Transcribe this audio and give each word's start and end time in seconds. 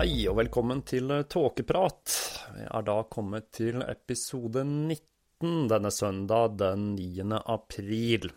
Hei 0.00 0.22
og 0.30 0.38
velkommen 0.38 0.78
til 0.88 1.10
Tåkeprat. 1.28 2.12
Vi 2.54 2.62
er 2.64 2.84
da 2.86 2.94
kommet 3.12 3.50
til 3.52 3.82
episode 3.84 4.62
19 4.64 5.66
denne 5.68 5.90
søndag 5.92 6.54
den 6.56 6.94
9. 6.94 7.26
april. 7.36 8.30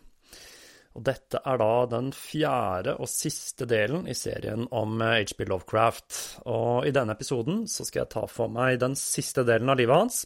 Og 0.94 1.02
dette 1.08 1.40
er 1.42 1.58
da 1.58 1.70
den 1.90 2.12
fjerde 2.14 2.94
og 3.02 3.10
siste 3.10 3.66
delen 3.70 4.06
i 4.10 4.16
serien 4.18 4.68
om 4.70 5.02
HB 5.02 5.48
Lovecraft. 5.50 6.20
Og 6.46 6.86
i 6.86 6.94
denne 6.94 7.16
episoden 7.18 7.64
så 7.70 7.86
skal 7.88 8.04
jeg 8.04 8.12
ta 8.14 8.26
for 8.30 8.52
meg 8.54 8.78
den 8.84 8.94
siste 9.00 9.46
delen 9.48 9.74
av 9.74 9.80
livet 9.82 10.04
hans, 10.04 10.22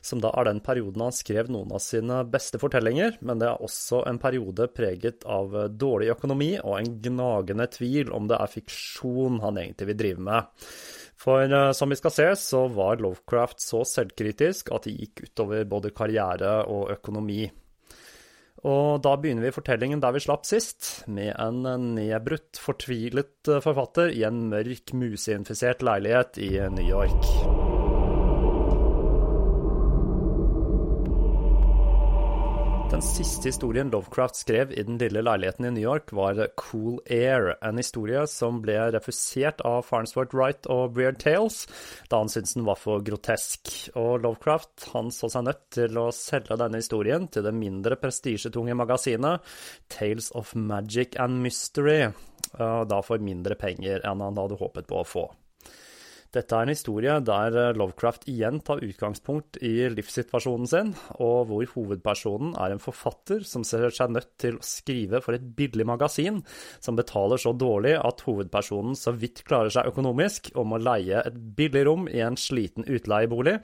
som 0.00 0.22
da 0.24 0.32
er 0.32 0.48
den 0.48 0.62
perioden 0.64 1.04
han 1.04 1.16
skrev 1.16 1.50
noen 1.52 1.74
av 1.76 1.84
sine 1.84 2.22
beste 2.32 2.60
fortellinger, 2.62 3.18
men 3.20 3.42
det 3.42 3.50
er 3.50 3.64
også 3.64 4.06
en 4.08 4.20
periode 4.22 4.70
preget 4.72 5.26
av 5.28 5.52
dårlig 5.76 6.14
økonomi 6.16 6.54
og 6.62 6.78
en 6.78 6.94
gnagende 7.04 7.68
tvil 7.76 8.12
om 8.16 8.30
det 8.30 8.40
er 8.40 8.54
fiksjon 8.56 9.42
han 9.44 9.60
egentlig 9.60 9.92
vil 9.92 10.00
drive 10.00 10.30
med. 10.30 10.56
For 11.20 11.48
uh, 11.48 11.72
som 11.72 11.92
vi 11.92 11.96
skal 11.96 12.12
se, 12.12 12.26
så 12.40 12.66
var 12.72 13.00
Lovecraft 13.00 13.62
så 13.64 13.82
selvkritisk 13.88 14.72
at 14.76 14.88
det 14.88 14.96
gikk 14.96 15.24
utover 15.28 15.64
både 15.68 15.94
karriere 15.96 16.58
og 16.72 16.90
økonomi. 16.96 17.46
Og 18.64 19.02
da 19.04 19.12
begynner 19.20 19.44
vi 19.44 19.54
fortellingen 19.54 20.00
der 20.02 20.14
vi 20.16 20.22
slapp 20.24 20.46
sist, 20.48 21.04
med 21.06 21.34
en 21.34 21.92
nedbrutt, 21.98 22.56
fortvilet 22.62 23.52
forfatter 23.64 24.14
i 24.14 24.24
en 24.28 24.46
mørk, 24.52 24.94
museinfisert 24.96 25.84
leilighet 25.86 26.40
i 26.40 26.50
New 26.72 26.86
York. 26.86 27.55
Den 32.90 33.02
siste 33.02 33.48
historien 33.48 33.90
Lovecraft 33.90 34.36
skrev 34.36 34.70
i 34.70 34.82
den 34.86 34.94
lille 35.00 35.18
leiligheten 35.24 35.64
i 35.66 35.70
New 35.74 35.82
York, 35.82 36.12
var 36.14 36.38
Cool 36.56 37.00
Air, 37.10 37.56
en 37.66 37.80
historie 37.80 38.20
som 38.30 38.60
ble 38.62 38.76
refusert 38.94 39.58
av 39.66 39.82
Farnsworth 39.88 40.36
Wright 40.36 40.68
og 40.70 40.94
Weird 40.94 41.18
Tales, 41.18 41.64
da 42.06 42.20
han 42.22 42.30
syntes 42.30 42.54
den 42.54 42.66
var 42.68 42.78
for 42.78 43.02
grotesk. 43.02 43.72
Og 43.98 44.22
Lovecraft 44.22 44.86
han 44.92 45.10
så 45.10 45.28
seg 45.32 45.48
nødt 45.48 45.64
til 45.74 45.98
å 45.98 46.12
selge 46.14 46.58
denne 46.60 46.78
historien 46.78 47.26
til 47.26 47.44
det 47.48 47.56
mindre 47.58 47.98
prestisjetunge 47.98 48.78
magasinet 48.78 49.56
Tales 49.90 50.30
of 50.38 50.54
Magic 50.54 51.18
and 51.18 51.42
Mystery, 51.42 52.12
da 52.54 53.02
for 53.02 53.18
mindre 53.18 53.58
penger 53.58 54.06
enn 54.06 54.22
han 54.22 54.38
hadde 54.38 54.62
håpet 54.62 54.86
på 54.86 55.02
å 55.02 55.10
få. 55.16 55.26
Dette 56.36 56.52
er 56.52 56.66
en 56.66 56.72
historie 56.72 57.14
der 57.24 57.76
Lovecraft 57.78 58.26
igjen 58.28 58.58
tar 58.66 58.82
utgangspunkt 58.84 59.56
i 59.64 59.86
livssituasjonen 59.88 60.68
sin, 60.68 60.90
og 61.16 61.46
hvor 61.48 61.64
hovedpersonen 61.72 62.52
er 62.60 62.74
en 62.74 62.82
forfatter 62.82 63.44
som 63.48 63.64
ser 63.64 63.88
seg 63.94 64.12
nødt 64.12 64.34
til 64.42 64.58
å 64.58 64.66
skrive 64.66 65.22
for 65.24 65.36
et 65.36 65.46
billig 65.56 65.86
magasin 65.88 66.42
som 66.84 66.98
betaler 66.98 67.40
så 67.40 67.54
dårlig 67.56 67.94
at 67.96 68.20
hovedpersonen 68.26 68.98
så 68.98 69.14
vidt 69.16 69.44
klarer 69.48 69.72
seg 69.72 69.88
økonomisk 69.88 70.50
og 70.54 70.68
må 70.72 70.80
leie 70.82 71.22
et 71.22 71.38
billig 71.56 71.86
rom 71.88 72.04
i 72.12 72.20
en 72.24 72.36
sliten 72.36 72.84
utleiebolig, 72.84 73.56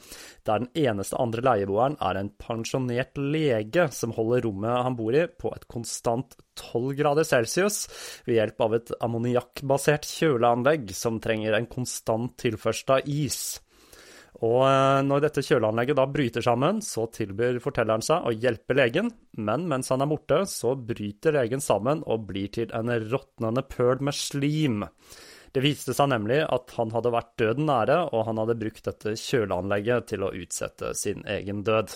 der 0.49 0.65
den 0.65 0.72
eneste 0.87 1.21
andre 1.21 1.44
leieboeren 1.44 1.99
er 2.00 2.22
en 2.22 2.32
pensjonert 2.41 3.21
lege 3.21 3.91
som 3.93 4.16
holder 4.16 4.47
rommet 4.47 4.81
han 4.87 4.97
bor 4.97 5.12
i, 5.12 5.27
på 5.28 5.53
et 5.53 5.69
konstant 5.69 6.38
12 6.59 6.95
grader 6.99 7.27
celsius 7.27 7.85
ved 8.27 8.39
hjelp 8.39 8.65
av 8.67 8.79
et 8.79 8.95
ammoniakkbasert 9.05 10.09
kjøleanlegg 10.09 10.93
som 10.97 11.21
trenger 11.23 11.57
en 11.57 11.69
konstant 11.71 12.35
tilførsel 12.41 12.99
av 12.99 13.09
is. 13.11 13.43
Og 14.43 14.65
når 15.07 15.27
dette 15.27 15.45
kjøleanlegget 15.47 15.99
da 15.99 16.07
bryter 16.11 16.43
sammen, 16.43 16.81
så 16.83 17.05
tilbyr 17.15 17.61
fortelleren 17.62 18.03
seg 18.03 18.25
å 18.27 18.33
hjelpe 18.35 18.75
legen, 18.75 19.12
men 19.39 19.69
mens 19.71 19.93
han 19.93 20.03
er 20.03 20.11
borte, 20.11 20.41
så 20.51 20.75
bryter 20.75 21.37
legen 21.37 21.62
sammen 21.62 22.03
og 22.11 22.27
blir 22.31 22.51
til 22.55 22.73
en 22.75 22.91
råtnende 22.91 23.62
pøl 23.71 24.03
med 24.03 24.17
slim. 24.19 24.83
Det 25.53 25.62
viste 25.62 25.95
seg 25.95 26.09
nemlig 26.11 26.41
at 26.49 26.73
han 26.79 26.91
hadde 26.95 27.12
vært 27.12 27.35
døden 27.39 27.69
nære, 27.69 27.99
og 28.11 28.25
han 28.27 28.41
hadde 28.41 28.59
brukt 28.59 28.89
dette 28.89 29.15
kjøleanlegget 29.21 30.09
til 30.15 30.25
å 30.25 30.33
utsette 30.35 30.95
sin 30.99 31.23
egen 31.29 31.62
død. 31.67 31.93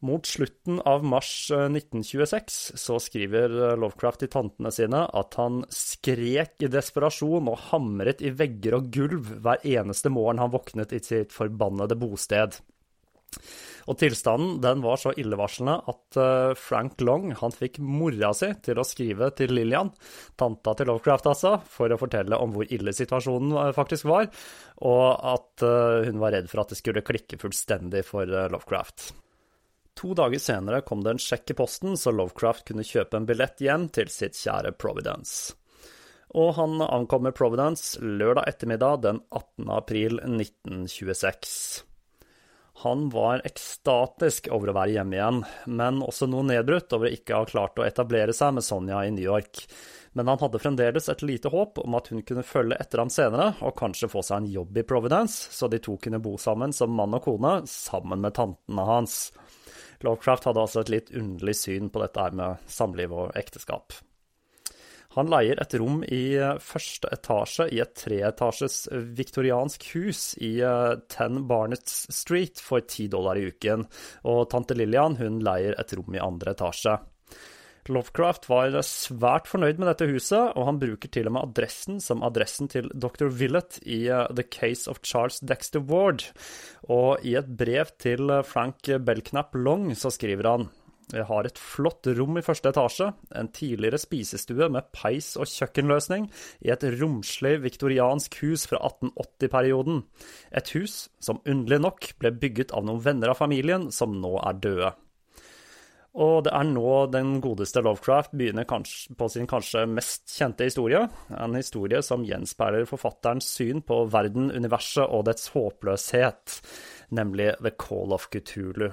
Mot 0.00 0.26
slutten 0.26 0.78
av 0.86 1.02
mars 1.04 1.50
1926 1.50 2.58
så 2.78 3.00
skriver 3.02 3.50
Lovecraft 3.80 4.22
til 4.22 4.30
tantene 4.30 4.70
sine 4.70 5.00
at 5.10 5.34
han 5.40 5.64
skrek 5.74 6.62
i 6.62 6.70
desperasjon 6.70 7.50
og 7.50 7.64
hamret 7.72 8.22
i 8.22 8.30
vegger 8.30 8.78
og 8.78 8.92
gulv 8.94 9.32
hver 9.42 9.66
eneste 9.66 10.12
morgen 10.14 10.38
han 10.38 10.54
våknet 10.54 10.94
i 10.94 11.02
sitt 11.02 11.34
forbannede 11.34 11.98
bosted. 11.98 12.60
Og 13.90 13.98
tilstanden 13.98 14.62
den 14.62 14.86
var 14.86 15.02
så 15.02 15.10
illevarslende 15.18 15.74
at 15.90 16.22
Frank 16.62 17.02
Long 17.02 17.32
han 17.42 17.58
fikk 17.58 17.82
mora 17.82 18.30
si 18.36 18.52
til 18.62 18.78
å 18.78 18.86
skrive 18.86 19.32
til 19.34 19.50
Lillian, 19.56 19.90
tanta 20.38 20.78
til 20.78 20.92
Lovecraft 20.92 21.32
altså, 21.32 21.56
for 21.66 21.90
å 21.90 21.98
fortelle 21.98 22.38
om 22.38 22.54
hvor 22.54 22.70
ille 22.70 22.94
situasjonen 22.94 23.72
faktisk 23.74 24.06
var, 24.12 24.30
og 24.78 25.06
at 25.34 25.70
hun 26.06 26.20
var 26.22 26.38
redd 26.38 26.52
for 26.52 26.62
at 26.62 26.70
det 26.70 26.78
skulle 26.84 27.02
klikke 27.02 27.40
fullstendig 27.40 28.06
for 28.06 28.28
Lovecraft. 28.28 29.10
To 29.98 30.14
dager 30.14 30.38
senere 30.38 30.80
kom 30.86 31.00
det 31.02 31.16
en 31.16 31.18
sjekk 31.18 31.50
i 31.50 31.54
posten, 31.58 31.96
så 31.98 32.12
Lovecraft 32.14 32.68
kunne 32.68 32.86
kjøpe 32.86 33.18
en 33.18 33.26
billett 33.26 33.58
hjem 33.58 33.88
til 33.90 34.06
sitt 34.14 34.38
kjære 34.38 34.76
Providence. 34.78 35.56
Og 36.38 36.52
han 36.54 36.78
ankommer 36.84 37.34
Providence 37.34 37.98
lørdag 37.98 38.46
ettermiddag 38.46 39.02
den 39.02 39.18
18. 39.34 39.70
april 39.74 40.20
1926. 40.22 41.82
Han 42.84 43.08
var 43.10 43.42
ekstatisk 43.48 44.46
over 44.54 44.70
å 44.70 44.76
være 44.76 44.94
hjemme 45.00 45.18
igjen, 45.18 45.40
men 45.66 45.98
også 46.04 46.28
noe 46.30 46.46
nedbrutt 46.46 46.94
over 46.94 47.08
å 47.08 47.16
ikke 47.16 47.40
ha 47.40 47.48
klart 47.50 47.80
å 47.82 47.86
etablere 47.88 48.36
seg 48.36 48.54
med 48.54 48.66
Sonja 48.68 49.00
i 49.02 49.10
New 49.10 49.24
York. 49.24 49.64
Men 50.14 50.30
han 50.30 50.38
hadde 50.38 50.60
fremdeles 50.62 51.10
et 51.10 51.24
lite 51.26 51.50
håp 51.50 51.82
om 51.82 51.98
at 51.98 52.12
hun 52.12 52.22
kunne 52.22 52.46
følge 52.46 52.78
etter 52.78 53.02
ham 53.02 53.10
senere, 53.10 53.50
og 53.66 53.74
kanskje 53.82 54.12
få 54.14 54.22
seg 54.22 54.44
en 54.44 54.52
jobb 54.60 54.78
i 54.78 54.86
Providence, 54.86 55.50
så 55.50 55.66
de 55.66 55.82
to 55.82 55.98
kunne 55.98 56.22
bo 56.22 56.36
sammen 56.38 56.70
som 56.70 56.94
mann 56.94 57.18
og 57.18 57.26
kone, 57.26 57.56
sammen 57.66 58.22
med 58.22 58.38
tantene 58.38 58.86
hans. 58.86 59.18
Lovecraft 60.04 60.50
hadde 60.50 60.62
altså 60.62 60.82
et 60.84 60.92
litt 60.92 61.14
underlig 61.16 61.56
syn 61.58 61.88
på 61.90 62.02
dette 62.02 62.22
her 62.22 62.36
med 62.38 62.68
samliv 62.70 63.14
og 63.14 63.32
ekteskap. 63.38 63.96
Han 65.16 65.30
leier 65.32 65.58
et 65.58 65.74
rom 65.80 66.02
i 66.04 66.36
første 66.62 67.08
etasje 67.10 67.66
i 67.74 67.80
et 67.82 67.94
treetasjes 67.98 68.76
viktoriansk 69.18 69.88
hus 69.96 70.20
i 70.38 70.52
10 70.60 71.40
Barnets 71.48 72.04
Street 72.14 72.60
for 72.62 72.84
10 72.84 73.08
dollar 73.16 73.40
i 73.40 73.48
uken, 73.48 73.86
og 74.28 74.44
tante 74.52 74.76
Lillian 74.78 75.16
hun 75.18 75.40
leier 75.42 75.74
et 75.80 75.94
rom 75.98 76.14
i 76.14 76.22
andre 76.22 76.54
etasje. 76.54 76.98
Lovecraft 77.92 78.48
var 78.50 78.76
svært 78.86 79.48
fornøyd 79.50 79.80
med 79.80 79.90
dette 79.90 80.08
huset, 80.10 80.54
og 80.56 80.68
han 80.68 80.80
bruker 80.80 81.12
til 81.12 81.30
og 81.30 81.36
med 81.36 81.50
adressen 81.50 82.02
som 82.04 82.24
adressen 82.26 82.70
til 82.72 82.90
Dr. 82.94 83.28
Willett 83.28 83.80
i 83.84 84.04
uh, 84.12 84.26
The 84.32 84.44
Case 84.44 84.90
of 84.90 85.02
Charles 85.04 85.40
Dexter 85.40 85.80
Ward. 85.84 86.26
Og 86.88 87.24
i 87.26 87.36
et 87.40 87.48
brev 87.58 87.94
til 88.00 88.30
uh, 88.30 88.44
Frank 88.46 88.90
Belknap 89.04 89.56
Long 89.58 89.90
så 89.96 90.12
skriver 90.14 90.52
han 90.52 90.68
jeg 91.08 91.24
har 91.24 91.46
et 91.48 91.56
flott 91.56 92.04
rom 92.18 92.36
i 92.36 92.44
første 92.44 92.68
etasje, 92.68 93.06
en 93.40 93.48
tidligere 93.54 94.00
spisestue 94.00 94.68
med 94.72 94.90
peis 94.92 95.30
og 95.40 95.48
kjøkkenløsning 95.48 96.26
i 96.66 96.72
et 96.74 96.84
romslig 97.00 97.54
viktoriansk 97.64 98.36
hus 98.42 98.66
fra 98.68 98.82
1880-perioden. 98.90 100.02
Et 100.52 100.72
hus 100.76 101.06
som 101.24 101.40
underlig 101.48 101.80
nok 101.86 102.10
ble 102.20 102.34
bygget 102.44 102.76
av 102.76 102.84
noen 102.84 103.00
venner 103.06 103.32
av 103.32 103.40
familien 103.40 103.88
som 103.94 104.18
nå 104.20 104.36
er 104.42 104.60
døde. 104.60 104.92
Og 106.16 106.46
det 106.46 106.52
er 106.56 106.64
nå 106.64 106.92
den 107.12 107.34
godeste 107.44 107.82
Lovecraft 107.84 108.32
begynner 108.32 108.64
på 108.64 109.28
sin 109.28 109.48
kanskje 109.50 109.84
mest 109.90 110.24
kjente 110.32 110.64
historie. 110.64 111.02
En 111.36 111.54
historie 111.58 112.00
som 112.02 112.24
gjenspeiler 112.24 112.88
forfatterens 112.88 113.50
syn 113.58 113.84
på 113.84 114.06
verden, 114.10 114.48
universet 114.50 115.04
og 115.04 115.26
dets 115.28 115.52
håpløshet, 115.52 116.56
nemlig 117.12 117.52
The 117.60 117.74
Call 117.76 118.16
of 118.16 118.30
Cthulhu. 118.32 118.88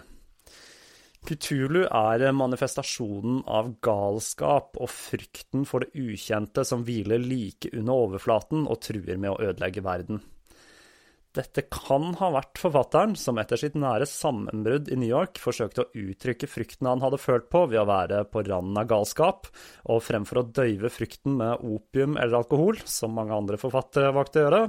Cthulhu 1.25 1.87
er 1.87 2.27
manifestasjonen 2.37 3.39
av 3.49 3.71
galskap 3.81 4.77
og 4.77 4.91
frykten 4.93 5.63
for 5.65 5.81
det 5.81 5.97
ukjente 5.97 6.67
som 6.67 6.83
hviler 6.85 7.23
like 7.23 7.71
under 7.73 8.05
overflaten 8.05 8.67
og 8.69 8.83
truer 8.85 9.17
med 9.17 9.31
å 9.31 9.39
ødelegge 9.49 9.81
verden. 9.87 10.21
Dette 11.35 11.65
kan 11.67 12.13
ha 12.21 12.29
vært 12.31 12.59
forfatteren 12.61 13.15
som 13.19 13.35
etter 13.41 13.59
sitt 13.59 13.73
nære 13.75 14.05
sammenbrudd 14.07 14.87
i 14.93 14.95
New 14.99 15.09
York 15.09 15.41
forsøkte 15.43 15.83
å 15.83 15.89
uttrykke 16.05 16.47
frykten 16.47 16.87
han 16.87 17.03
hadde 17.03 17.19
følt 17.19 17.49
på 17.51 17.65
ved 17.67 17.81
å 17.81 17.89
være 17.89 18.21
på 18.31 18.45
randen 18.47 18.79
av 18.79 18.87
galskap, 18.87 19.49
og 19.91 20.03
fremfor 20.05 20.39
å 20.39 20.45
døyve 20.55 20.91
frykten 20.93 21.35
med 21.41 21.65
opium 21.67 22.15
eller 22.15 22.39
alkohol, 22.39 22.79
som 22.87 23.17
mange 23.19 23.35
andre 23.35 23.59
forfattere 23.59 24.13
valgte 24.15 24.39
å 24.39 24.45
gjøre, 24.45 24.61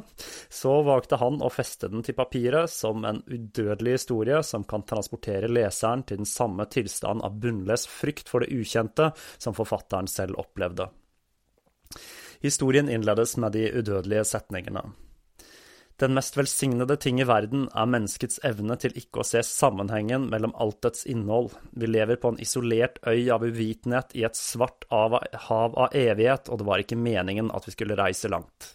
så 0.59 0.75
valgte 0.91 1.21
han 1.23 1.39
å 1.39 1.53
feste 1.55 1.93
den 1.93 2.03
til 2.07 2.19
papiret 2.19 2.73
som 2.73 3.07
en 3.07 3.23
udødelig 3.31 4.01
historie 4.01 4.43
som 4.43 4.67
kan 4.67 4.83
transportere 4.91 5.53
leseren 5.53 6.03
til 6.03 6.25
den 6.25 6.31
samme 6.31 6.67
tilstand 6.67 7.23
av 7.23 7.39
bunnløs 7.39 7.87
frykt 7.87 8.27
for 8.33 8.43
det 8.43 8.51
ukjente 8.59 9.13
som 9.39 9.55
forfatteren 9.55 10.11
selv 10.11 10.43
opplevde. 10.43 10.91
Historien 12.43 12.91
innledes 12.91 13.39
med 13.39 13.55
de 13.55 13.69
udødelige 13.71 14.27
setningene. 14.35 14.89
Den 15.97 16.13
mest 16.13 16.37
velsignede 16.37 16.97
ting 17.01 17.21
i 17.23 17.25
verden 17.25 17.71
er 17.73 17.89
menneskets 17.89 18.43
evne 18.45 18.77
til 18.77 18.93
ikke 19.01 19.23
å 19.23 19.25
se 19.25 19.41
sammenhengen 19.49 20.27
mellom 20.29 20.53
alt 20.61 20.83
dets 20.85 21.07
innhold. 21.09 21.55
Vi 21.73 21.89
lever 21.89 22.19
på 22.21 22.35
en 22.35 22.41
isolert 22.45 22.99
øy 23.09 23.31
av 23.33 23.47
uvitenhet 23.47 24.13
i 24.13 24.27
et 24.29 24.37
svart 24.37 24.85
hav 24.93 25.17
av 25.17 25.97
evighet, 25.97 26.51
og 26.53 26.61
det 26.61 26.67
var 26.69 26.85
ikke 26.85 27.01
meningen 27.01 27.49
at 27.57 27.65
vi 27.65 27.73
skulle 27.73 27.97
reise 27.97 28.29
langt. 28.29 28.75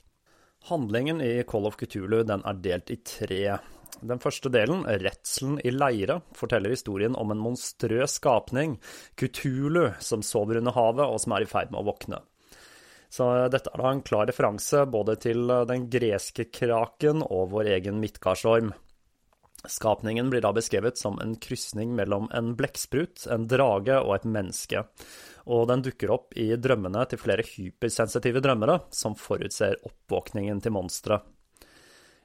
Handlingen 0.72 1.22
i 1.22 1.44
Call 1.46 1.70
of 1.70 1.78
Cthulhu 1.78 2.24
den 2.26 2.42
er 2.42 2.58
delt 2.66 2.90
i 2.90 2.98
tre. 3.06 3.60
Den 4.02 4.22
første 4.22 4.50
delen, 4.50 4.82
Redselen 4.86 5.60
i 5.62 5.70
leire, 5.74 6.24
forteller 6.34 6.74
historien 6.74 7.14
om 7.18 7.34
en 7.34 7.42
monstrøs 7.42 8.18
skapning, 8.18 8.80
Cthulhu, 9.14 9.92
som 10.02 10.26
sover 10.26 10.58
under 10.58 10.74
havet 10.74 11.06
og 11.06 11.22
som 11.22 11.38
er 11.38 11.46
i 11.46 11.50
ferd 11.50 11.70
med 11.70 11.84
å 11.84 11.90
våkne. 11.92 12.24
Så 13.12 13.28
dette 13.52 13.72
er 13.74 13.82
da 13.82 13.90
en 13.92 14.06
klar 14.08 14.30
referanse 14.30 14.86
både 14.88 15.18
til 15.20 15.50
eh, 15.52 15.66
den 15.68 15.90
greske 15.92 16.48
kraken 16.54 17.26
og 17.28 17.52
vår 17.52 17.74
egen 17.76 18.00
midtgardsorm. 18.00 18.72
Skapningen 19.70 20.32
blir 20.32 20.42
da 20.42 20.54
beskrevet 20.56 20.98
som 20.98 21.20
en 21.22 21.36
krysning 21.38 21.92
mellom 21.94 22.30
en 22.34 22.56
blekksprut, 22.58 23.28
en 23.30 23.46
drage 23.52 24.00
og 24.00 24.16
et 24.16 24.26
menneske, 24.26 24.86
og 25.46 25.68
den 25.70 25.84
dukker 25.86 26.14
opp 26.16 26.34
i 26.40 26.48
drømmene 26.58 27.04
til 27.12 27.22
flere 27.22 27.46
hypersensitive 27.46 28.42
drømmere 28.42 28.80
som 28.96 29.14
forutser 29.20 29.78
oppvåkningen 29.86 30.64
til 30.64 30.74
monsteret. 30.80 31.28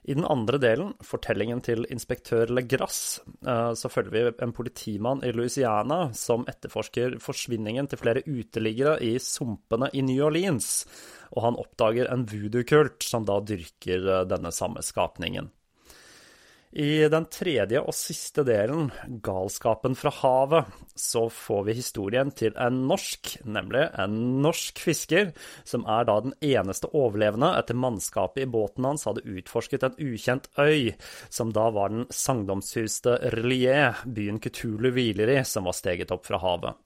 I 0.07 0.15
den 0.15 0.27
andre 0.31 0.59
delen, 0.63 0.93
fortellingen 1.03 1.59
til 1.67 1.83
inspektør 1.91 2.53
Legrasse, 2.55 3.25
eh, 3.43 3.73
så 3.75 3.91
følger 3.91 4.13
vi 4.15 4.45
en 4.45 4.55
politimann 4.55 5.25
i 5.27 5.33
Louisiana 5.35 6.13
som 6.15 6.47
etterforsker 6.47 7.19
forsvinningen 7.23 7.91
til 7.91 7.99
flere 7.99 8.23
uteliggere 8.23 9.01
i 9.03 9.17
sumpene 9.19 9.91
i 9.93 10.05
New 10.07 10.23
Orleans, 10.29 10.85
og 11.35 11.43
han 11.49 11.59
oppdager 11.59 12.07
en 12.13 12.23
voodoo-kult 12.31 13.03
som 13.03 13.27
da 13.27 13.41
dyrker 13.43 14.07
eh, 14.07 14.25
denne 14.31 14.55
samme 14.55 14.85
skapningen. 14.87 15.51
I 16.75 17.07
den 17.09 17.25
tredje 17.31 17.79
og 17.79 17.95
siste 17.95 18.43
delen, 18.45 18.91
Galskapen 19.25 19.95
fra 19.97 20.11
havet, 20.19 20.73
så 20.99 21.27
får 21.33 21.63
vi 21.69 21.77
historien 21.79 22.33
til 22.35 22.57
en 22.59 22.83
norsk, 22.91 23.37
nemlig 23.47 23.85
en 24.03 24.17
norsk 24.43 24.83
fisker, 24.83 25.31
som 25.65 25.87
er 25.87 26.09
da 26.09 26.19
den 26.25 26.35
eneste 26.45 26.91
overlevende 26.91 27.53
etter 27.61 27.79
mannskapet 27.79 28.45
i 28.45 28.51
båten 28.51 28.89
hans 28.89 29.07
hadde 29.07 29.25
utforsket 29.25 29.87
en 29.87 29.97
ukjent 30.03 30.51
øy, 30.59 30.93
som 31.31 31.55
da 31.55 31.69
var 31.71 31.95
den 31.95 32.09
sagnomsuste 32.11 33.15
Relier, 33.37 34.03
byen 34.05 34.43
Kutulu 34.43 34.91
hviler 34.91 35.37
i, 35.39 35.41
som 35.47 35.71
var 35.71 35.77
steget 35.79 36.13
opp 36.13 36.27
fra 36.27 36.43
havet. 36.43 36.83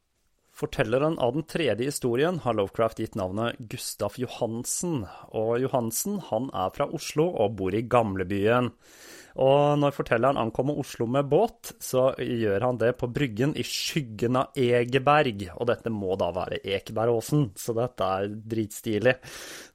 Fortelleren 0.61 1.17
av 1.19 1.33
den 1.33 1.47
tredje 1.49 1.87
historien 1.89 2.43
har 2.45 2.53
Lovecraft 2.59 2.99
gitt 3.01 3.15
navnet 3.17 3.57
Gustaf 3.73 4.19
Johansen, 4.21 5.07
og 5.33 5.55
Johansen 5.63 6.19
han 6.29 6.51
er 6.53 6.75
fra 6.75 6.85
Oslo 6.93 7.31
og 7.33 7.57
bor 7.57 7.73
i 7.73 7.81
gamlebyen. 7.81 8.69
Og 9.39 9.79
når 9.79 9.95
fortelleren 9.95 10.41
ankommer 10.41 10.79
Oslo 10.81 11.07
med 11.11 11.29
båt, 11.31 11.75
så 11.83 12.11
gjør 12.19 12.67
han 12.67 12.81
det 12.81 12.93
på 12.99 13.09
bryggen 13.13 13.55
i 13.59 13.65
skyggen 13.67 14.39
av 14.41 14.59
Egeberg. 14.59 15.47
Og 15.57 15.69
dette 15.71 15.93
må 15.95 16.17
da 16.21 16.31
være 16.35 16.61
Ekebergåsen, 16.65 17.51
så 17.59 17.77
dette 17.77 18.11
er 18.19 18.29
dritstilig. 18.31 19.15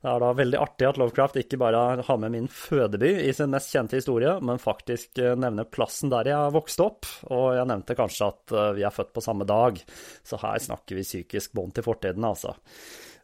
Det 0.01 0.11
er 0.11 0.21
da 0.21 0.33
veldig 0.37 0.59
artig 0.61 0.89
at 0.89 0.99
Lovecraft 1.01 1.39
ikke 1.41 1.59
bare 1.61 2.03
har 2.05 2.21
med 2.21 2.35
min 2.35 2.49
fødeby 2.51 3.13
i 3.25 3.33
sin 3.35 3.53
mest 3.53 3.71
kjente 3.73 3.99
historie, 3.99 4.35
men 4.45 4.61
faktisk 4.61 5.21
eh, 5.23 5.37
nevner 5.39 5.69
plassen 5.69 6.11
der 6.13 6.29
jeg 6.29 6.55
vokste 6.55 6.89
opp. 6.89 7.09
Og 7.31 7.47
jeg 7.57 7.69
nevnte 7.71 7.97
kanskje 7.97 8.29
at 8.33 8.55
eh, 8.55 8.71
vi 8.79 8.85
er 8.85 8.95
født 8.95 9.15
på 9.15 9.23
samme 9.23 9.47
dag, 9.49 9.79
så 10.25 10.39
her 10.43 10.61
snakker 10.61 10.99
vi 10.99 11.07
psykisk 11.07 11.55
bånd 11.55 11.75
til 11.75 11.85
fortiden, 11.87 12.27
altså. 12.27 12.55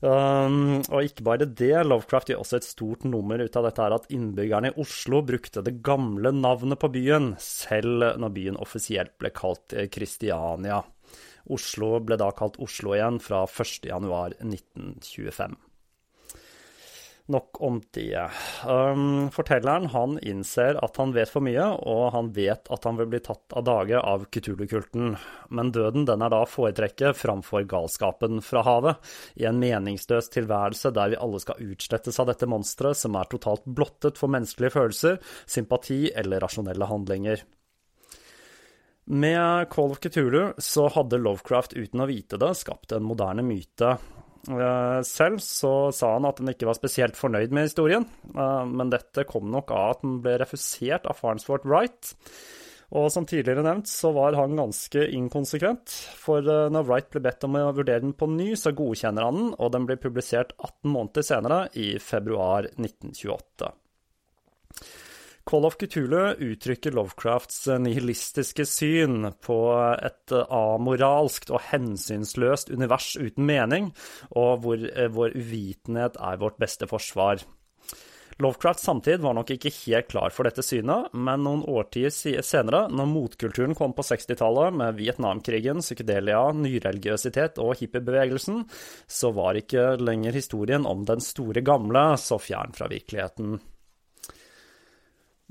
Um, 0.02 0.82
og 0.90 1.06
ikke 1.06 1.22
bare 1.28 1.46
det, 1.46 1.76
Lovecraft 1.86 2.32
gjør 2.32 2.40
også 2.42 2.58
et 2.58 2.66
stort 2.66 3.04
nummer 3.06 3.38
ut 3.38 3.58
av 3.58 3.68
dette 3.68 3.84
her 3.86 3.94
at 3.94 4.08
innbyggerne 4.10 4.72
i 4.72 4.78
Oslo 4.82 5.22
brukte 5.26 5.62
det 5.66 5.78
gamle 5.86 6.32
navnet 6.34 6.80
på 6.82 6.90
byen, 6.96 7.36
selv 7.38 8.18
når 8.18 8.34
byen 8.34 8.58
offisielt 8.62 9.14
ble 9.22 9.30
kalt 9.36 9.76
Kristiania. 9.94 10.82
Oslo 11.54 12.00
ble 12.06 12.18
da 12.22 12.32
kalt 12.38 12.58
Oslo 12.62 12.96
igjen 12.98 13.20
fra 13.22 13.44
1.1.1925. 13.46 15.54
Nok 17.26 17.62
om 17.62 17.82
det. 17.92 18.30
Um, 18.68 19.30
fortelleren 19.32 19.86
han 19.94 20.18
innser 20.26 20.80
at 20.84 20.98
han 20.98 21.14
vet 21.14 21.30
for 21.30 21.46
mye, 21.46 21.68
og 21.78 22.10
han 22.16 22.32
vet 22.34 22.68
at 22.74 22.88
han 22.88 22.98
vil 22.98 23.12
bli 23.12 23.22
tatt 23.24 23.54
av 23.56 23.66
dage 23.68 24.00
av 24.00 24.26
Kutulu-kulten. 24.34 25.14
Men 25.54 25.72
døden 25.72 26.08
den 26.10 26.26
er 26.26 26.34
da 26.34 26.42
foretrekket 26.50 27.20
framfor 27.20 27.68
galskapen 27.70 28.42
fra 28.46 28.66
havet, 28.66 29.14
i 29.38 29.46
en 29.48 29.62
meningsløs 29.62 30.32
tilværelse 30.34 30.92
der 30.96 31.14
vi 31.14 31.22
alle 31.22 31.42
skal 31.44 31.62
utslettes 31.72 32.20
av 32.20 32.32
dette 32.32 32.50
monsteret 32.50 33.00
som 33.00 33.16
er 33.16 33.30
totalt 33.32 33.64
blottet 33.70 34.20
for 34.20 34.32
menneskelige 34.34 34.76
følelser, 34.76 35.22
sympati 35.46 36.08
eller 36.18 36.42
rasjonelle 36.44 36.90
handlinger. 36.90 37.46
Med 39.12 39.70
Call 39.70 39.92
of 39.92 40.00
Cthulhu 40.00 40.54
så 40.62 40.88
hadde 40.94 41.20
Lovecraft 41.20 41.74
uten 41.74 42.04
å 42.04 42.10
vite 42.10 42.38
det 42.42 42.54
skapt 42.60 42.94
en 42.96 43.04
moderne 43.06 43.44
myte 43.46 43.96
selv 45.06 45.42
så 45.44 45.92
sa 45.94 46.16
han 46.16 46.26
at 46.26 46.40
han 46.42 46.50
ikke 46.54 46.70
var 46.70 46.78
spesielt 46.78 47.20
fornøyd 47.20 47.54
med 47.54 47.70
historien, 47.70 48.08
eh, 48.34 48.64
men 48.66 48.90
dette 48.94 49.28
kom 49.30 49.52
nok 49.54 49.74
av 49.76 49.94
at 49.96 50.02
han 50.06 50.18
ble 50.24 50.40
refusert 50.42 51.06
av 51.10 51.20
Farnsworth 51.20 51.68
Wright. 51.70 52.16
Og 52.92 53.08
som 53.14 53.24
tidligere 53.24 53.64
nevnt, 53.64 53.88
så 53.88 54.10
var 54.12 54.36
han 54.36 54.58
ganske 54.60 55.06
inkonsekvent, 55.16 55.94
for 56.20 56.44
eh, 56.44 56.72
når 56.74 56.88
Wright 56.90 57.12
ble 57.14 57.24
bedt 57.28 57.46
om 57.48 57.60
å 57.60 57.70
vurdere 57.78 58.04
den 58.04 58.18
på 58.18 58.28
ny, 58.32 58.52
så 58.60 58.74
godkjenner 58.76 59.30
han 59.30 59.38
den, 59.40 59.54
og 59.58 59.72
den 59.76 59.88
blir 59.88 60.02
publisert 60.02 60.56
18 60.58 60.92
måneder 60.92 61.28
senere, 61.28 61.62
i 61.78 61.94
februar 62.04 62.68
1928. 62.74 63.72
Call 65.50 65.66
of 65.66 65.78
Cthulhu 65.82 66.36
uttrykker 66.52 66.94
Lovecrafts 66.96 67.66
nihilistiske 67.82 68.66
syn 68.70 69.32
på 69.42 69.58
et 69.98 70.36
amoralskt 70.46 71.50
og 71.52 71.64
hensynsløst 71.72 72.70
univers 72.72 73.16
uten 73.18 73.48
mening, 73.50 73.90
og 74.32 74.62
hvor 74.64 74.86
vår 75.18 75.34
uvitenhet 75.40 76.20
er 76.22 76.40
vårt 76.44 76.62
beste 76.62 76.88
forsvar. 76.88 77.42
Lovecrafts 78.42 78.86
samtid 78.88 79.22
var 79.22 79.36
nok 79.38 79.52
ikke 79.54 79.70
helt 79.84 80.08
klar 80.10 80.34
for 80.34 80.48
dette 80.48 80.64
synet, 80.66 81.12
men 81.14 81.44
noen 81.46 81.62
årtier 81.70 82.14
senere, 82.14 82.88
når 82.90 83.10
motkulturen 83.12 83.76
kom 83.78 83.94
på 83.98 84.06
60-tallet 84.08 84.78
med 84.78 84.98
Vietnamkrigen, 84.98 85.84
psykedelia, 85.84 86.48
nyreligiøsitet 86.58 87.60
og 87.62 87.76
hippiebevegelsen, 87.82 88.64
så 89.06 89.34
var 89.36 89.60
ikke 89.60 89.92
lenger 90.02 90.38
historien 90.38 90.88
om 90.90 91.06
den 91.06 91.22
store 91.22 91.62
gamle 91.66 92.08
så 92.22 92.40
fjern 92.42 92.74
fra 92.78 92.90
virkeligheten. 92.90 93.60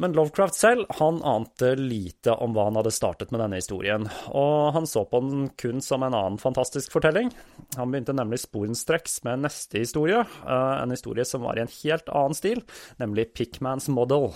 Men 0.00 0.14
Lovecraft 0.16 0.54
selv 0.56 0.86
han 0.96 1.18
ante 1.28 1.74
lite 1.76 2.32
om 2.32 2.54
hva 2.56 2.70
han 2.70 2.78
hadde 2.78 2.92
startet 2.94 3.34
med 3.34 3.42
denne 3.42 3.58
historien, 3.60 4.06
og 4.32 4.70
han 4.72 4.86
så 4.88 5.02
på 5.04 5.20
den 5.20 5.50
kun 5.60 5.82
som 5.84 6.06
en 6.06 6.16
annen 6.16 6.38
fantastisk 6.40 6.94
fortelling. 6.94 7.28
Han 7.76 7.92
begynte 7.92 8.14
nemlig 8.16 8.38
sporenstreks 8.40 9.18
med 9.28 9.44
neste 9.44 9.82
historie, 9.82 10.22
eh, 10.24 10.76
en 10.80 10.94
historie 10.94 11.26
som 11.28 11.44
var 11.44 11.60
i 11.60 11.66
en 11.66 11.74
helt 11.82 12.08
annen 12.08 12.38
stil, 12.38 12.62
nemlig 12.96 13.34
Pickmans 13.36 13.90
Model. 13.92 14.30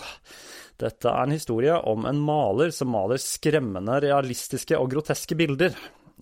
Dette 0.85 1.09
er 1.09 1.25
en 1.25 1.33
historie 1.33 1.81
om 1.81 2.05
en 2.05 2.21
maler 2.21 2.69
som 2.69 2.93
maler 2.93 3.23
skremmende 3.23 4.03
realistiske 4.05 4.77
og 4.77 4.93
groteske 4.93 5.39
bilder. 5.39 5.73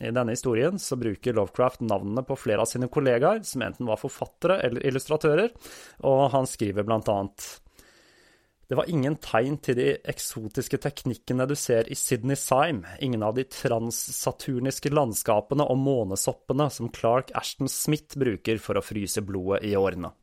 I 0.00 0.14
denne 0.14 0.32
historien 0.32 0.78
så 0.80 0.96
bruker 0.96 1.34
Lovecraft 1.34 1.82
navnene 1.84 2.22
på 2.25 2.38
flere 2.38 2.62
av 2.62 2.70
sine 2.70 2.87
kollegaer, 2.88 3.42
som 3.42 3.66
enten 3.66 3.90
var 3.90 4.00
forfattere 4.00 4.61
eller 4.62 4.87
illustratører, 4.87 5.50
og 6.06 6.30
han 6.32 6.49
skriver 6.49 6.87
blant 6.87 7.11
annet 7.11 7.50
det 8.72 8.76
var 8.76 8.88
ingen 8.88 9.18
tegn 9.20 9.58
til 9.60 9.76
de 9.76 9.86
eksotiske 10.08 10.78
teknikkene 10.80 11.44
du 11.44 11.52
ser 11.60 11.90
i 11.92 11.96
Sydney 11.98 12.38
Syme, 12.40 12.88
ingen 13.04 13.20
av 13.20 13.34
de 13.36 13.44
transsaturniske 13.44 14.88
landskapene 14.88 15.66
og 15.68 15.76
månesoppene 15.76 16.70
som 16.72 16.88
Clark 16.88 17.34
Ashton 17.36 17.68
Smith 17.68 18.16
bruker 18.16 18.56
for 18.64 18.80
å 18.80 18.84
fryse 18.86 19.20
blodet 19.28 19.60
i 19.68 19.74
årene. 19.76 20.14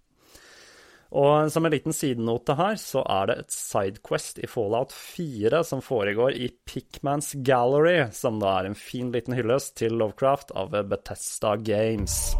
Og 1.13 1.53
som 1.53 1.69
en 1.69 1.75
liten 1.75 1.93
sidenote 1.93 2.57
her, 2.57 2.73
så 2.81 3.05
er 3.05 3.29
det 3.29 3.37
et 3.43 3.53
sidequest 3.53 4.41
i 4.41 4.49
Fallout 4.49 4.97
4 4.97 5.61
som 5.69 5.85
foregår 5.85 6.33
i 6.33 6.49
Pickmans 6.65 7.35
Gallery, 7.45 8.07
som 8.17 8.41
da 8.41 8.55
er 8.57 8.71
en 8.71 8.81
fin 8.81 9.13
liten 9.13 9.37
hyllest 9.37 9.77
til 9.77 9.93
Lovecraft 10.01 10.57
av 10.57 10.73
Bethesda 10.89 11.53
Games. 11.61 12.33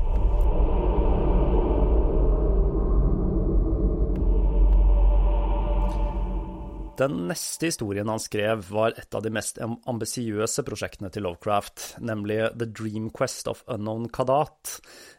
Den 6.99 7.29
neste 7.29 7.69
historien 7.69 8.09
han 8.11 8.19
skrev, 8.19 8.65
var 8.75 8.91
et 8.99 9.15
av 9.15 9.23
de 9.23 9.31
mest 9.31 9.59
ambisiøse 9.63 10.65
prosjektene 10.67 11.07
til 11.15 11.23
Lovecraft, 11.23 12.01
nemlig 12.03 12.41
The 12.59 12.67
Dream 12.67 13.07
Quest 13.15 13.47
of 13.47 13.61
Unknown 13.71 14.09
Kadat, 14.11 14.73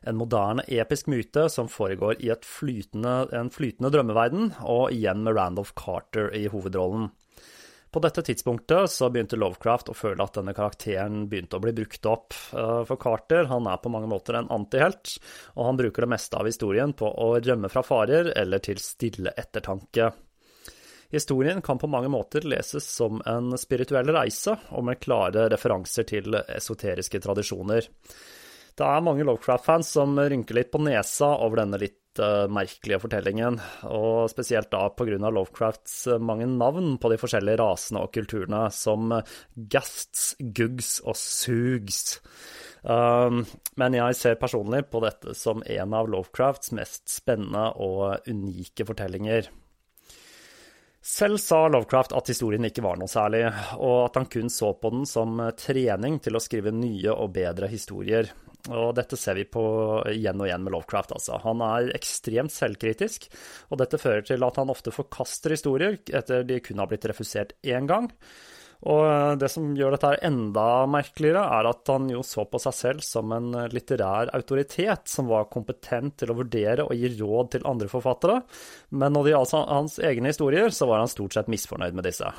en 0.05 0.19
moderne 0.21 0.67
episk 0.69 1.09
myte 1.09 1.47
som 1.49 1.71
foregår 1.73 2.21
i 2.21 2.35
flytende, 2.45 3.31
en 3.33 3.49
flytende 3.55 3.93
drømmeverden, 3.97 4.53
og 4.61 4.93
igjen 4.93 5.25
med 5.25 5.41
Randolph 5.41 5.73
Carter 5.73 6.29
i 6.37 6.45
hovedrollen. 6.53 7.09
På 7.91 7.99
dette 8.05 8.23
tidspunktet 8.23 8.93
så 8.93 9.09
begynte 9.11 9.41
Lovecraft 9.41 9.89
å 9.91 9.97
føle 9.97 10.23
at 10.23 10.37
denne 10.37 10.53
karakteren 10.55 11.25
begynte 11.33 11.59
å 11.59 11.65
bli 11.65 11.73
brukt 11.81 12.07
opp. 12.07 12.37
Eh, 12.53 12.85
for 12.87 13.01
Carter 13.01 13.49
han 13.51 13.67
er 13.67 13.81
på 13.83 13.91
mange 13.91 14.11
måter 14.11 14.37
en 14.39 14.53
antihelt, 14.53 15.17
og 15.57 15.65
han 15.67 15.81
bruker 15.81 16.05
det 16.05 16.13
meste 16.13 16.39
av 16.39 16.47
historien 16.47 16.93
på 16.95 17.09
å 17.09 17.33
rømme 17.41 17.73
fra 17.73 17.83
farer 17.83 18.31
eller 18.37 18.63
til 18.63 18.79
stille 18.85 19.33
ettertanke. 19.33 20.13
Historien 21.11 21.63
kan 21.63 21.79
på 21.79 21.91
mange 21.91 22.09
måter 22.09 22.45
leses 22.47 22.87
som 22.87 23.19
en 23.27 23.57
spirituell 23.59 24.13
reise, 24.15 24.55
og 24.71 24.85
med 24.87 25.01
klare 25.03 25.49
referanser 25.51 26.07
til 26.07 26.37
esoteriske 26.45 27.19
tradisjoner. 27.25 27.89
Det 28.79 28.87
er 28.87 29.03
mange 29.05 29.27
Lovecraft-fans 29.27 29.91
som 29.99 30.15
rynker 30.17 30.57
litt 30.57 30.71
på 30.73 30.81
nesa 30.81 31.33
over 31.43 31.65
denne 31.65 31.81
litt 31.83 32.21
uh, 32.23 32.47
merkelige 32.49 33.01
fortellingen, 33.03 33.59
og 33.91 34.31
spesielt 34.31 34.71
da 34.73 34.87
pga. 34.95 35.19
Lovecrafts 35.21 35.97
eh, 36.07 36.23
mange 36.23 36.47
navn 36.49 36.95
på 37.03 37.11
de 37.13 37.19
forskjellige 37.21 37.59
rasene 37.61 38.05
og 38.07 38.15
kulturene, 38.15 38.69
som 38.73 39.13
Gasts, 39.55 40.37
Gugs 40.39 40.99
og 41.05 41.19
Sugs. 41.19 42.21
Um, 42.81 43.43
men 43.77 43.99
jeg 43.99 44.17
ser 44.17 44.39
personlig 44.41 44.87
på 44.89 45.03
dette 45.05 45.35
som 45.37 45.61
en 45.67 45.97
av 45.99 46.09
Lovecrafts 46.09 46.73
mest 46.77 47.11
spennende 47.13 47.73
og 47.77 48.31
unike 48.31 48.87
fortellinger. 48.89 49.51
Selv 51.01 51.41
sa 51.41 51.65
Lovecraft 51.69 52.13
at 52.13 52.29
historien 52.29 52.67
ikke 52.69 52.85
var 52.85 52.99
noe 53.01 53.09
særlig, 53.09 53.47
og 53.81 54.11
at 54.11 54.19
han 54.21 54.29
kun 54.29 54.53
så 54.53 54.75
på 54.77 54.91
den 54.93 55.07
som 55.09 55.41
trening 55.57 56.19
til 56.21 56.37
å 56.37 56.43
skrive 56.45 56.75
nye 56.77 57.15
og 57.15 57.33
bedre 57.39 57.71
historier. 57.73 58.29
Og 58.69 58.93
dette 58.99 59.17
ser 59.17 59.39
vi 59.39 59.47
på 59.49 59.65
igjen 60.13 60.43
og 60.43 60.51
igjen 60.51 60.67
med 60.67 60.75
Lovecraft, 60.75 61.15
altså. 61.17 61.39
Han 61.47 61.65
er 61.65 61.95
ekstremt 61.97 62.53
selvkritisk, 62.53 63.31
og 63.73 63.81
dette 63.81 64.01
fører 64.03 64.27
til 64.29 64.45
at 64.45 64.61
han 64.61 64.73
ofte 64.73 64.93
forkaster 64.93 65.57
historier 65.57 65.97
etter 66.05 66.45
de 66.45 66.61
kun 66.61 66.85
har 66.85 66.91
blitt 66.91 67.09
refusert 67.09 67.57
én 67.65 67.89
gang. 67.89 68.11
Og 68.89 69.03
eh, 69.05 69.35
det 69.41 69.51
som 69.53 69.73
gjør 69.77 69.95
dette 69.95 70.15
enda 70.25 70.67
merkeligere, 70.89 71.43
er 71.59 71.69
at 71.69 71.91
han 71.93 72.09
jo 72.13 72.23
så 72.25 72.47
på 72.49 72.61
seg 72.63 72.77
selv 72.77 73.05
som 73.05 73.33
en 73.37 73.53
eh, 73.53 73.69
litterær 73.75 74.33
autoritet 74.37 75.11
som 75.11 75.29
var 75.29 75.51
kompetent 75.53 76.17
til 76.21 76.33
å 76.33 76.39
vurdere 76.39 76.87
og 76.87 76.97
gi 76.97 77.13
råd 77.19 77.55
til 77.57 77.67
andre 77.69 77.91
forfattere, 77.93 78.41
men 78.97 79.17
når 79.17 79.27
det 79.27 79.35
gjaldt 79.35 79.57
hans 79.59 79.99
egne 80.11 80.33
historier, 80.33 80.73
så 80.73 80.89
var 80.89 81.03
han 81.03 81.13
stort 81.13 81.37
sett 81.37 81.51
misfornøyd 81.53 81.99
med 81.99 82.09
disse. 82.09 82.31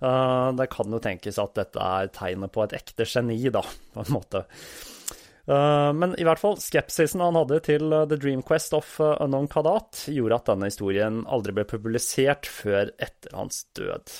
Eh, 0.00 0.46
det 0.56 0.70
kan 0.72 0.94
jo 0.94 1.02
tenkes 1.04 1.40
at 1.42 1.58
dette 1.58 1.90
er 2.00 2.14
tegnet 2.16 2.54
på 2.54 2.64
et 2.64 2.78
ekte 2.80 3.08
geni, 3.08 3.42
da, 3.52 3.64
på 3.92 4.06
en 4.06 4.16
måte. 4.16 4.46
Men 5.48 6.12
i 6.20 6.26
hvert 6.28 6.42
fall, 6.42 6.58
skepsisen 6.60 7.22
han 7.24 7.38
hadde 7.38 7.62
til 7.64 7.88
The 7.88 8.18
Dream 8.20 8.42
Quest 8.44 8.74
of 8.76 8.90
Unknown 9.00 9.46
Kadat, 9.48 10.02
gjorde 10.12 10.36
at 10.36 10.50
denne 10.50 10.68
historien 10.68 11.22
aldri 11.24 11.54
ble 11.56 11.64
publisert 11.70 12.44
før 12.52 12.92
etter 13.00 13.32
hans 13.32 13.62
død. 13.72 14.12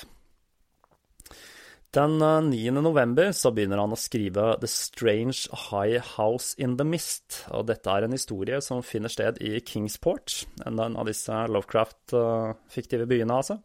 Den 1.89 2.19
9. 2.19 2.67
Eh, 2.67 2.73
november 2.83 3.31
så 3.33 3.49
begynner 3.49 3.79
han 3.81 3.95
å 3.95 3.97
skrive 3.97 4.43
The 4.61 4.67
Strange 4.69 5.47
High 5.71 6.03
House 6.19 6.53
in 6.61 6.75
the 6.77 6.85
Mist. 6.85 7.47
og 7.49 7.65
Dette 7.65 7.89
er 7.89 8.05
en 8.05 8.13
historie 8.13 8.59
som 8.61 8.83
finner 8.85 9.09
sted 9.09 9.39
i 9.41 9.55
Kingsport, 9.65 10.43
en 10.69 10.77
av 10.85 11.07
disse 11.09 11.33
Lovecraft-fiktive 11.49 13.07
byene, 13.09 13.39
altså. 13.39 13.57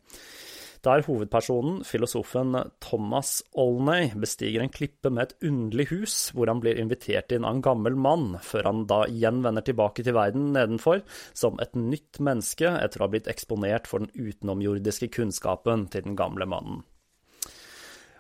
Der 0.85 1.04
hovedpersonen, 1.04 1.83
filosofen 1.85 2.57
Thomas 2.81 3.43
Olney, 3.52 4.09
bestiger 4.16 4.64
en 4.64 4.73
klippe 4.73 5.12
med 5.12 5.26
et 5.26 5.45
underlig 5.50 5.90
hus, 5.93 6.16
hvor 6.33 6.49
han 6.49 6.64
blir 6.64 6.81
invitert 6.81 7.33
inn 7.33 7.45
av 7.45 7.59
en 7.59 7.62
gammel 7.64 7.93
mann, 7.97 8.38
før 8.40 8.71
han 8.71 8.87
da 8.88 9.02
igjen 9.04 9.45
vender 9.45 9.69
tilbake 9.69 10.04
til 10.04 10.16
verden 10.16 10.49
nedenfor 10.57 11.04
som 11.37 11.61
et 11.61 11.76
nytt 11.76 12.25
menneske 12.25 12.73
etter 12.73 13.00
å 13.00 13.04
ha 13.04 13.12
blitt 13.12 13.28
eksponert 13.28 13.88
for 13.88 14.00
den 14.00 14.12
utenomjordiske 14.16 15.12
kunnskapen 15.12 15.90
til 15.93 16.09
den 16.09 16.16
gamle 16.21 16.49
mannen. 16.49 16.85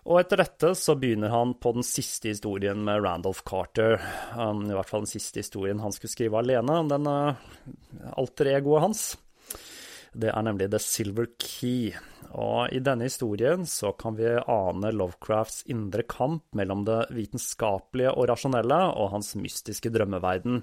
Og 0.04 0.18
etter 0.20 0.42
dette 0.42 0.74
så 0.76 0.92
begynner 1.00 1.32
han 1.32 1.54
på 1.56 1.70
den 1.72 1.84
siste 1.86 2.28
historien 2.28 2.82
med 2.84 3.00
Randolph 3.06 3.40
Carter. 3.48 3.96
Um, 4.36 4.66
I 4.68 4.76
hvert 4.76 4.90
fall 4.90 5.06
den 5.06 5.14
siste 5.14 5.40
historien 5.40 5.80
han 5.80 5.94
skulle 5.96 6.12
skrive 6.12 6.42
alene, 6.42 6.82
den 6.90 7.08
uh, 7.08 7.40
alter 8.12 8.52
egoet 8.52 8.84
hans. 8.84 9.06
Det 10.12 10.28
er 10.28 10.44
nemlig 10.44 10.68
The 10.70 10.82
Silver 10.82 11.30
Key. 11.40 11.96
Og 12.36 12.68
i 12.76 12.82
denne 12.84 13.08
historien 13.08 13.64
så 13.64 13.94
kan 13.96 14.18
vi 14.20 14.28
ane 14.28 14.92
Lovecrafts 14.92 15.64
indre 15.72 16.04
kamp 16.04 16.44
mellom 16.52 16.84
det 16.84 17.00
vitenskapelige 17.14 18.12
og 18.12 18.28
rasjonelle 18.28 18.84
og 18.92 19.12
hans 19.16 19.32
mystiske 19.40 19.88
drømmeverden. 19.94 20.60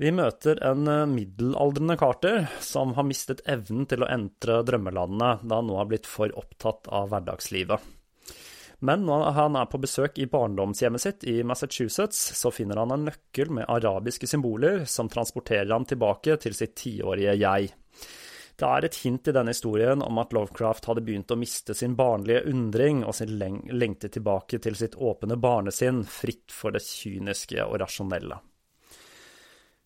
Vi 0.00 0.14
møter 0.14 0.62
en 0.70 0.86
uh, 0.86 1.02
middelaldrende 1.10 1.98
Carter 1.98 2.44
som 2.62 2.94
har 2.94 3.10
mistet 3.10 3.42
evnen 3.50 3.90
til 3.90 4.06
å 4.06 4.14
entre 4.14 4.62
drømmelandene 4.70 5.40
da 5.42 5.58
han 5.58 5.66
nå 5.66 5.82
har 5.82 5.90
blitt 5.90 6.06
for 6.06 6.30
opptatt 6.38 6.86
av 6.94 7.10
hverdagslivet. 7.10 7.96
Men 8.80 9.04
når 9.04 9.26
han 9.36 9.56
er 9.60 9.68
på 9.68 9.80
besøk 9.82 10.16
i 10.18 10.28
barndomshjemmet 10.30 11.02
sitt 11.02 11.24
i 11.28 11.42
Massachusetts, 11.44 12.20
så 12.38 12.52
finner 12.54 12.80
han 12.80 12.94
en 12.94 13.04
nøkkel 13.10 13.52
med 13.52 13.68
arabiske 13.68 14.28
symboler 14.30 14.86
som 14.88 15.10
transporterer 15.12 15.68
ham 15.72 15.84
tilbake 15.84 16.38
til 16.40 16.56
sitt 16.56 16.78
tiårige 16.80 17.36
jeg. 17.36 17.74
Det 18.60 18.68
er 18.68 18.84
et 18.84 18.96
hint 19.04 19.28
i 19.28 19.32
denne 19.32 19.52
historien 19.54 20.02
om 20.04 20.20
at 20.20 20.34
Lovecraft 20.36 20.88
hadde 20.90 21.04
begynt 21.04 21.32
å 21.32 21.38
miste 21.40 21.76
sin 21.76 21.94
barnlige 21.96 22.44
undring 22.48 23.04
og 23.04 23.16
sin 23.16 23.36
lengte 23.40 24.10
tilbake 24.12 24.60
til 24.60 24.76
sitt 24.76 24.96
åpne 24.96 25.36
barnesinn, 25.40 26.02
fritt 26.04 26.52
for 26.52 26.76
det 26.76 26.84
kyniske 26.84 27.60
og 27.64 27.78
rasjonelle. 27.84 28.40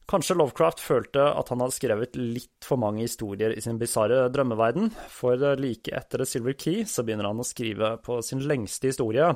Kanskje 0.04 0.34
Lovecraft 0.36 0.82
følte 0.84 1.22
at 1.32 1.48
han 1.48 1.62
hadde 1.64 1.74
skrevet 1.78 2.16
litt 2.18 2.66
for 2.66 2.76
mange 2.80 3.00
historier 3.06 3.54
i 3.56 3.62
sin 3.64 3.78
bisarre 3.80 4.26
drømmeverden, 4.34 4.90
for 5.08 5.40
like 5.56 5.94
etter 5.96 6.26
Silver 6.28 6.52
Key 6.60 6.82
så 6.88 7.06
begynner 7.06 7.30
han 7.30 7.40
å 7.40 7.46
skrive 7.48 7.94
på 8.04 8.18
sin 8.26 8.42
lengste 8.44 8.90
historie, 8.92 9.30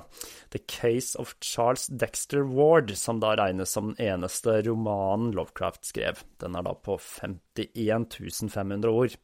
The 0.52 0.60
Case 0.68 1.16
of 1.20 1.32
Charles 1.40 1.86
Dexter 1.88 2.44
Ward, 2.44 2.92
som 3.00 3.22
da 3.24 3.32
regnes 3.40 3.72
som 3.72 3.94
den 3.94 4.10
eneste 4.10 4.58
romanen 4.68 5.32
Lovecraft 5.38 5.88
skrev. 5.88 6.20
Den 6.42 6.60
er 6.60 6.68
da 6.68 6.76
på 6.76 6.98
51 7.00 8.06
500 8.52 8.92
ord. 8.92 9.16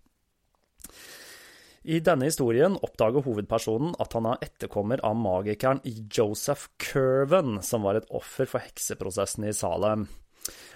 I 1.85 2.01
denne 2.01 2.31
historien 2.31 2.79
oppdager 2.81 3.21
hovedpersonen 3.27 3.93
at 4.01 4.17
han 4.17 4.31
er 4.31 4.45
etterkommer 4.47 5.03
av 5.05 5.19
magikeren 5.21 5.85
Joseph 5.85 6.71
Curven, 6.81 7.59
som 7.61 7.85
var 7.85 8.01
et 8.01 8.09
offer 8.09 8.49
for 8.49 8.65
hekseprosessen 8.65 9.45
i 9.45 9.53
Salem. 9.53 10.09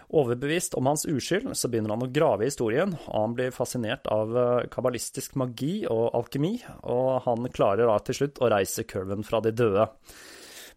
Overbevist 0.09 0.73
om 0.79 0.87
hans 0.88 1.05
uskyld, 1.05 1.50
så 1.53 1.69
begynner 1.69 1.93
han 1.93 2.07
å 2.07 2.09
grave 2.09 2.47
i 2.47 2.49
historien, 2.49 2.95
og 3.11 3.12
han 3.12 3.37
blir 3.37 3.53
fascinert 3.53 4.09
av 4.09 4.33
eh, 4.33 4.67
kabalistisk 4.73 5.37
magi 5.37 5.83
og 5.85 6.15
alkemi, 6.17 6.55
og 6.88 7.27
han 7.27 7.50
klarer 7.53 7.91
da 7.91 7.99
til 8.00 8.23
slutt 8.23 8.41
å 8.41 8.49
reise 8.55 8.87
Curven 8.88 9.27
fra 9.27 9.43
de 9.45 9.53
døde. 9.53 9.85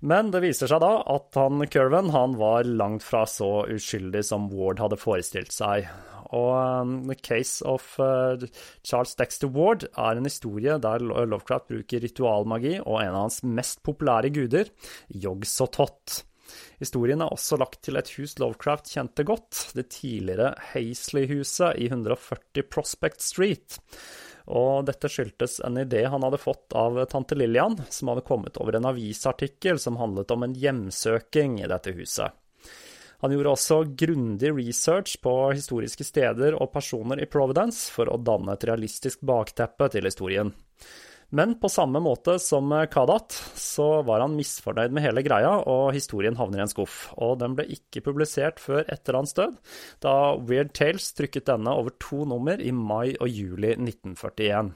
Men 0.02 0.34
det 0.34 0.42
viser 0.44 0.68
seg 0.68 0.82
da 0.82 0.96
at 1.14 1.38
han 1.38 1.64
Curven 1.72 2.10
han 2.12 2.34
var 2.40 2.68
langt 2.68 3.06
fra 3.06 3.22
så 3.30 3.68
uskyldig 3.72 4.24
som 4.26 4.50
Ward 4.52 4.82
hadde 4.82 5.00
forestilt 5.00 5.54
seg. 5.56 5.88
Og 6.36 6.52
um, 6.56 6.96
The 7.08 7.16
Case 7.20 7.64
of 7.68 7.86
uh, 8.00 8.40
Charles 8.88 9.14
Dexter 9.20 9.52
Ward 9.52 9.86
er 9.92 10.18
en 10.18 10.28
historie 10.28 10.78
der 10.82 11.04
Lovecraft 11.04 11.70
bruker 11.72 12.04
ritualmagi 12.04 12.80
og 12.82 12.98
en 13.04 13.14
av 13.14 13.26
hans 13.28 13.42
mest 13.46 13.84
populære 13.88 14.34
guder, 14.36 14.72
Yog-Sothoth. 15.12 16.24
Historien 16.82 17.22
er 17.22 17.30
også 17.30 17.60
lagt 17.62 17.84
til 17.86 18.00
et 18.00 18.10
hus 18.18 18.34
Lovecraft 18.42 18.90
kjente 18.90 19.26
godt, 19.28 19.68
det 19.78 19.92
tidligere 19.94 20.56
Hazley-huset 20.72 21.78
i 21.78 21.92
140 21.92 22.66
Prospect 22.74 23.22
Street. 23.22 23.78
Og 24.50 24.88
dette 24.88 25.10
skyldtes 25.12 25.60
en 25.68 25.78
idé 25.78 26.08
han 26.10 26.26
hadde 26.26 26.42
fått 26.42 26.74
av 26.74 26.98
tante 27.12 27.38
Lillian, 27.38 27.78
som 27.94 28.10
hadde 28.10 28.26
kommet 28.26 28.58
over 28.58 28.80
en 28.80 28.90
avisartikkel 28.90 29.78
som 29.80 30.00
handlet 30.02 30.34
om 30.34 30.48
en 30.48 30.58
hjemsøking 30.58 31.60
i 31.62 31.70
dette 31.70 31.94
huset. 31.94 32.34
Han 33.22 33.36
gjorde 33.36 33.54
også 33.54 33.78
grundig 34.02 34.50
research 34.58 35.20
på 35.22 35.36
historiske 35.54 36.08
steder 36.08 36.58
og 36.58 36.72
personer 36.74 37.22
i 37.22 37.30
Providence 37.30 37.94
for 37.94 38.10
å 38.10 38.18
danne 38.18 38.58
et 38.58 38.66
realistisk 38.66 39.22
bakteppe 39.22 39.92
til 39.94 40.10
historien. 40.10 40.50
Men 41.32 41.54
på 41.60 41.70
samme 41.72 42.02
måte 42.04 42.36
som 42.44 42.74
Kadat, 42.92 43.32
så 43.56 44.02
var 44.04 44.20
han 44.20 44.36
misfornøyd 44.36 44.92
med 44.92 45.06
hele 45.06 45.24
greia, 45.24 45.54
og 45.64 45.94
historien 45.96 46.36
havner 46.36 46.60
i 46.60 46.66
en 46.66 46.72
skuff. 46.72 47.06
Og 47.24 47.38
den 47.40 47.56
ble 47.56 47.70
ikke 47.72 48.04
publisert 48.04 48.60
før 48.60 48.84
etter 48.92 49.16
hans 49.16 49.32
død, 49.38 49.56
da 50.04 50.16
Weird 50.36 50.74
Tales 50.76 51.08
trykket 51.16 51.48
denne 51.48 51.72
over 51.72 51.96
to 52.04 52.26
nummer 52.28 52.60
i 52.60 52.74
mai 52.76 53.16
og 53.16 53.32
juli 53.32 53.72
1941. 53.78 54.74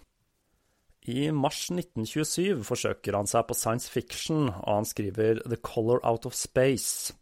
I 1.11 1.27
mars 1.35 1.67
1927 1.69 2.63
forsøker 2.65 3.19
han 3.19 3.27
seg 3.29 3.45
på 3.45 3.57
science 3.57 3.91
fiction, 3.91 4.47
og 4.49 4.71
han 4.79 4.87
skriver 4.89 5.43
The 5.43 5.59
Color 5.59 6.01
Out 6.07 6.25
of 6.25 6.39
Space. 6.39 7.13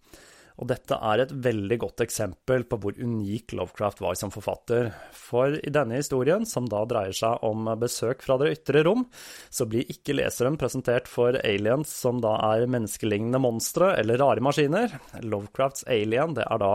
Og 0.61 0.69
dette 0.69 0.97
er 0.97 1.23
et 1.23 1.31
veldig 1.45 1.77
godt 1.81 2.03
eksempel 2.05 2.65
på 2.69 2.77
hvor 2.81 2.97
unik 2.99 3.55
Lovecraft 3.57 4.03
var 4.03 4.17
som 4.19 4.31
forfatter. 4.33 4.91
For 5.17 5.57
i 5.57 5.73
denne 5.73 5.97
historien, 5.97 6.45
som 6.45 6.67
da 6.69 6.83
dreier 6.89 7.15
seg 7.17 7.41
om 7.47 7.65
besøk 7.81 8.21
fra 8.25 8.37
det 8.41 8.51
ytre 8.53 8.83
rom, 8.85 9.07
så 9.49 9.65
blir 9.69 9.89
ikke 9.89 10.15
leseren 10.17 10.59
presentert 10.61 11.09
for 11.09 11.39
aliens 11.41 11.89
som 12.03 12.21
da 12.23 12.35
er 12.53 12.67
menneskelignende 12.69 13.41
monstre 13.41 13.93
eller 13.97 14.21
rare 14.21 14.43
maskiner. 14.45 14.93
Lovecrafts 15.25 15.87
alien 15.89 16.37
det 16.37 16.45
er 16.45 16.61
da 16.61 16.73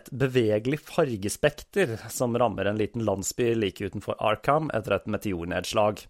et 0.00 0.08
bevegelig 0.08 0.80
fargespekter 0.88 1.98
som 2.12 2.36
rammer 2.38 2.70
en 2.70 2.80
liten 2.80 3.04
landsby 3.04 3.52
like 3.58 3.84
utenfor 3.84 4.16
Arkham 4.24 4.72
etter 4.74 4.96
et 4.96 5.10
meteornedslag. 5.10 6.06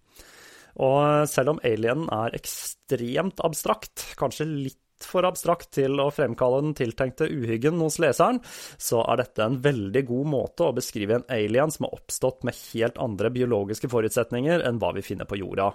Og 0.78 1.26
selv 1.26 1.56
om 1.56 1.62
alienen 1.66 2.06
er 2.14 2.37
ekstremt 2.38 3.42
abstrakt, 3.42 4.12
kanskje 4.20 4.46
litt 4.46 4.82
for 5.07 5.26
abstrakt 5.28 5.71
til 5.76 6.00
å 6.02 6.09
fremkalle 6.14 6.62
den 6.64 6.75
tiltenkte 6.78 7.28
uhyggen 7.31 7.81
hos 7.83 7.99
leseren, 8.02 8.40
så 8.78 9.02
er 9.05 9.23
dette 9.23 9.45
en 9.45 9.59
veldig 9.64 10.05
god 10.09 10.31
måte 10.33 10.67
å 10.67 10.75
beskrive 10.76 11.19
en 11.19 11.28
alien 11.33 11.73
som 11.75 11.87
har 11.87 11.99
oppstått 11.99 12.47
med 12.49 12.59
helt 12.73 12.99
andre 13.02 13.33
biologiske 13.35 13.90
forutsetninger 13.93 14.64
enn 14.67 14.81
hva 14.83 14.95
vi 14.97 15.05
finner 15.07 15.28
på 15.28 15.40
jorda. 15.40 15.71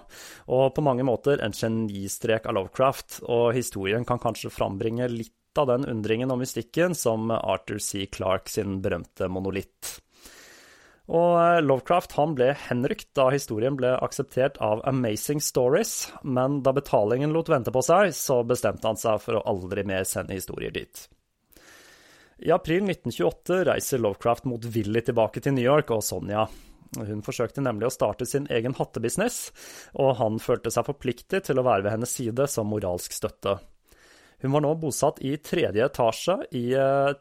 Og 0.52 0.74
på 0.74 0.84
mange 0.84 1.06
måter 1.06 1.42
en 1.44 1.56
genistrek 1.56 2.48
av 2.50 2.58
Lovecraft, 2.58 3.22
og 3.28 3.52
historien 3.56 4.06
kan 4.08 4.22
kanskje 4.22 4.52
frambringe 4.52 5.08
litt 5.12 5.32
av 5.58 5.68
den 5.70 5.86
undringen 5.86 6.32
og 6.34 6.40
mystikken 6.42 6.96
som 6.98 7.30
Arthur 7.30 7.78
C. 7.78 8.08
Clarke 8.10 8.50
sin 8.50 8.80
berømte 8.82 9.28
monolitt. 9.30 10.00
Og 11.12 11.32
eh, 11.36 11.60
Lovecraft 11.60 12.14
han 12.16 12.32
ble 12.36 12.52
henrykt 12.68 13.10
da 13.16 13.28
historien 13.34 13.76
ble 13.76 13.92
akseptert 14.04 14.56
av 14.64 14.80
Amazing 14.88 15.42
Stories, 15.44 16.12
men 16.22 16.62
da 16.64 16.72
betalingen 16.72 17.34
lot 17.34 17.50
vente 17.52 17.74
på 17.74 17.82
seg, 17.84 18.14
så 18.16 18.40
bestemte 18.46 18.88
han 18.88 19.00
seg 19.00 19.20
for 19.20 19.36
å 19.36 19.44
aldri 19.50 19.84
mer 19.84 20.06
sende 20.08 20.36
historier 20.36 20.72
dit. 20.72 21.08
I 22.44 22.50
april 22.56 22.88
1928 22.88 23.60
reiser 23.68 24.00
Lovecraft 24.02 24.48
mot 24.50 24.64
Willy 24.74 25.04
tilbake 25.04 25.44
til 25.44 25.54
New 25.54 25.64
York 25.64 25.92
og 25.94 26.02
Sonja. 26.04 26.48
Hun 26.94 27.22
forsøkte 27.26 27.62
nemlig 27.64 27.88
å 27.88 27.94
starte 27.94 28.26
sin 28.26 28.48
egen 28.52 28.74
hattebusiness, 28.78 29.48
og 29.98 30.16
han 30.20 30.40
følte 30.42 30.72
seg 30.72 30.86
forpliktet 30.88 31.48
til 31.48 31.60
å 31.60 31.66
være 31.66 31.86
ved 31.86 31.96
hennes 31.96 32.16
side 32.16 32.48
som 32.50 32.70
moralsk 32.70 33.14
støtte. 33.14 33.58
Hun 34.42 34.52
var 34.52 34.64
nå 34.64 34.74
bosatt 34.80 35.20
i 35.24 35.36
tredje 35.36 35.86
etasje 35.86 36.36
i 36.56 36.64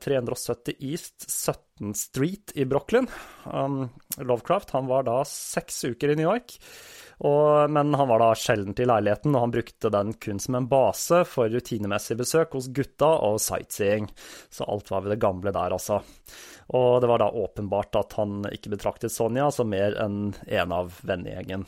370 0.04 0.73
eh, 0.73 0.89
East 0.91 1.30
17 1.30 1.93
Street 1.97 2.52
i 2.56 2.65
Brooklyn. 2.65 3.08
Um, 3.45 3.89
Lovecraft 4.17 4.73
han 4.76 4.89
var 4.89 5.06
da 5.08 5.21
seks 5.28 5.84
uker 5.84 6.13
i 6.13 6.17
New 6.19 6.28
York, 6.28 6.58
og, 7.23 7.71
men 7.71 7.93
han 7.95 8.10
var 8.10 8.19
da 8.19 8.32
sjelden 8.36 8.76
i 8.76 8.88
leiligheten, 8.89 9.36
og 9.36 9.45
han 9.45 9.54
brukte 9.54 9.91
den 9.93 10.13
kun 10.19 10.41
som 10.43 10.58
en 10.60 10.67
base 10.71 11.21
for 11.30 11.54
rutinemessig 11.54 12.17
besøk 12.19 12.58
hos 12.58 12.71
gutta 12.73 13.13
og 13.28 13.39
sightseeing. 13.43 14.10
Så 14.52 14.67
alt 14.67 14.91
var 14.91 15.06
ved 15.06 15.15
det 15.15 15.21
gamle 15.23 15.54
der, 15.56 15.78
altså. 15.78 16.02
Og 16.73 16.99
det 17.04 17.12
var 17.12 17.21
da 17.21 17.30
åpenbart 17.30 17.95
at 17.99 18.17
han 18.19 18.43
ikke 18.52 18.73
betraktet 18.73 19.13
Sonja 19.13 19.49
som 19.54 19.71
mer 19.71 19.95
enn 20.02 20.34
en 20.47 20.76
av 20.76 20.99
vennegjengen. 21.08 21.67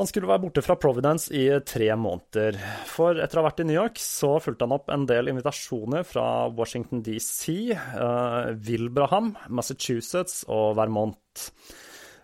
Han 0.00 0.08
skulle 0.08 0.30
være 0.30 0.40
borte 0.40 0.62
fra 0.64 0.78
Providence 0.80 1.28
i 1.36 1.42
tre 1.68 1.90
måneder, 1.92 2.56
for 2.88 3.18
etter 3.20 3.36
å 3.36 3.42
ha 3.42 3.50
vært 3.50 3.58
i 3.60 3.66
New 3.68 3.76
York 3.76 3.98
så 4.00 4.30
fulgte 4.40 4.64
han 4.64 4.72
opp 4.72 4.88
en 4.88 5.02
del 5.04 5.28
invitasjoner 5.28 6.06
fra 6.08 6.24
Washington 6.56 7.02
DC, 7.04 7.74
uh, 7.76 8.48
Wilbraham, 8.64 9.34
Massachusetts 9.52 10.46
og 10.48 10.78
Vermont. 10.78 11.44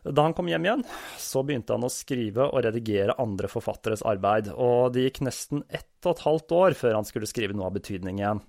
Da 0.08 0.24
han 0.24 0.32
kom 0.38 0.48
hjem 0.48 0.64
igjen, 0.64 0.86
så 1.20 1.44
begynte 1.44 1.76
han 1.76 1.84
å 1.84 1.92
skrive 1.92 2.48
og 2.48 2.64
redigere 2.64 3.18
andre 3.20 3.52
forfatteres 3.52 4.06
arbeid, 4.08 4.48
og 4.56 4.96
det 4.96 5.10
gikk 5.10 5.26
nesten 5.28 5.66
ett 5.68 6.08
og 6.08 6.14
et 6.14 6.24
halvt 6.30 6.56
år 6.56 6.80
før 6.80 6.96
han 7.02 7.10
skulle 7.10 7.28
skrive 7.28 7.58
noe 7.58 7.68
av 7.68 7.76
betydning 7.76 8.24
igjen. 8.24 8.40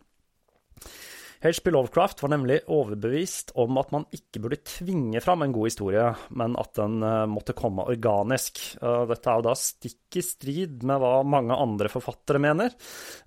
H.P. 1.41 1.69
Lovecraft 1.71 2.23
var 2.23 2.31
nemlig 2.33 2.59
overbevist 2.73 3.51
om 3.61 3.77
at 3.77 3.91
man 3.93 4.07
ikke 4.15 4.41
burde 4.41 4.57
tvinge 4.65 5.21
fram 5.21 5.43
en 5.45 5.53
god 5.53 5.69
historie, 5.69 6.05
men 6.39 6.55
at 6.57 6.71
den 6.79 6.97
uh, 7.05 7.27
måtte 7.29 7.53
komme 7.57 7.85
organisk. 7.85 8.61
Uh, 8.81 9.03
dette 9.09 9.29
er 9.29 9.37
jo 9.37 9.45
da 9.45 9.53
stikk 9.59 10.17
i 10.17 10.23
strid 10.25 10.85
med 10.87 11.01
hva 11.03 11.21
mange 11.27 11.53
andre 11.53 11.91
forfattere 11.93 12.41
mener. 12.41 12.73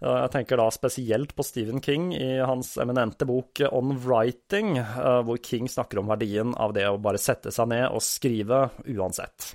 Uh, 0.03 0.25
jeg 0.25 0.35
tenker 0.35 0.59
da 0.59 0.67
spesielt 0.75 1.37
på 1.39 1.47
Stephen 1.47 1.85
King 1.85 2.11
i 2.19 2.33
hans 2.43 2.75
eminente 2.83 3.29
bok 3.29 3.63
On 3.71 3.95
Writing, 3.95 4.75
hvor 5.27 5.39
King 5.45 5.71
snakker 5.71 6.03
om 6.03 6.11
verdien 6.11 6.55
av 6.59 6.75
det 6.75 6.89
å 6.91 6.99
bare 7.03 7.21
sette 7.21 7.55
seg 7.55 7.71
ned 7.71 7.87
og 7.95 8.03
skrive 8.05 8.67
uansett. 8.91 9.55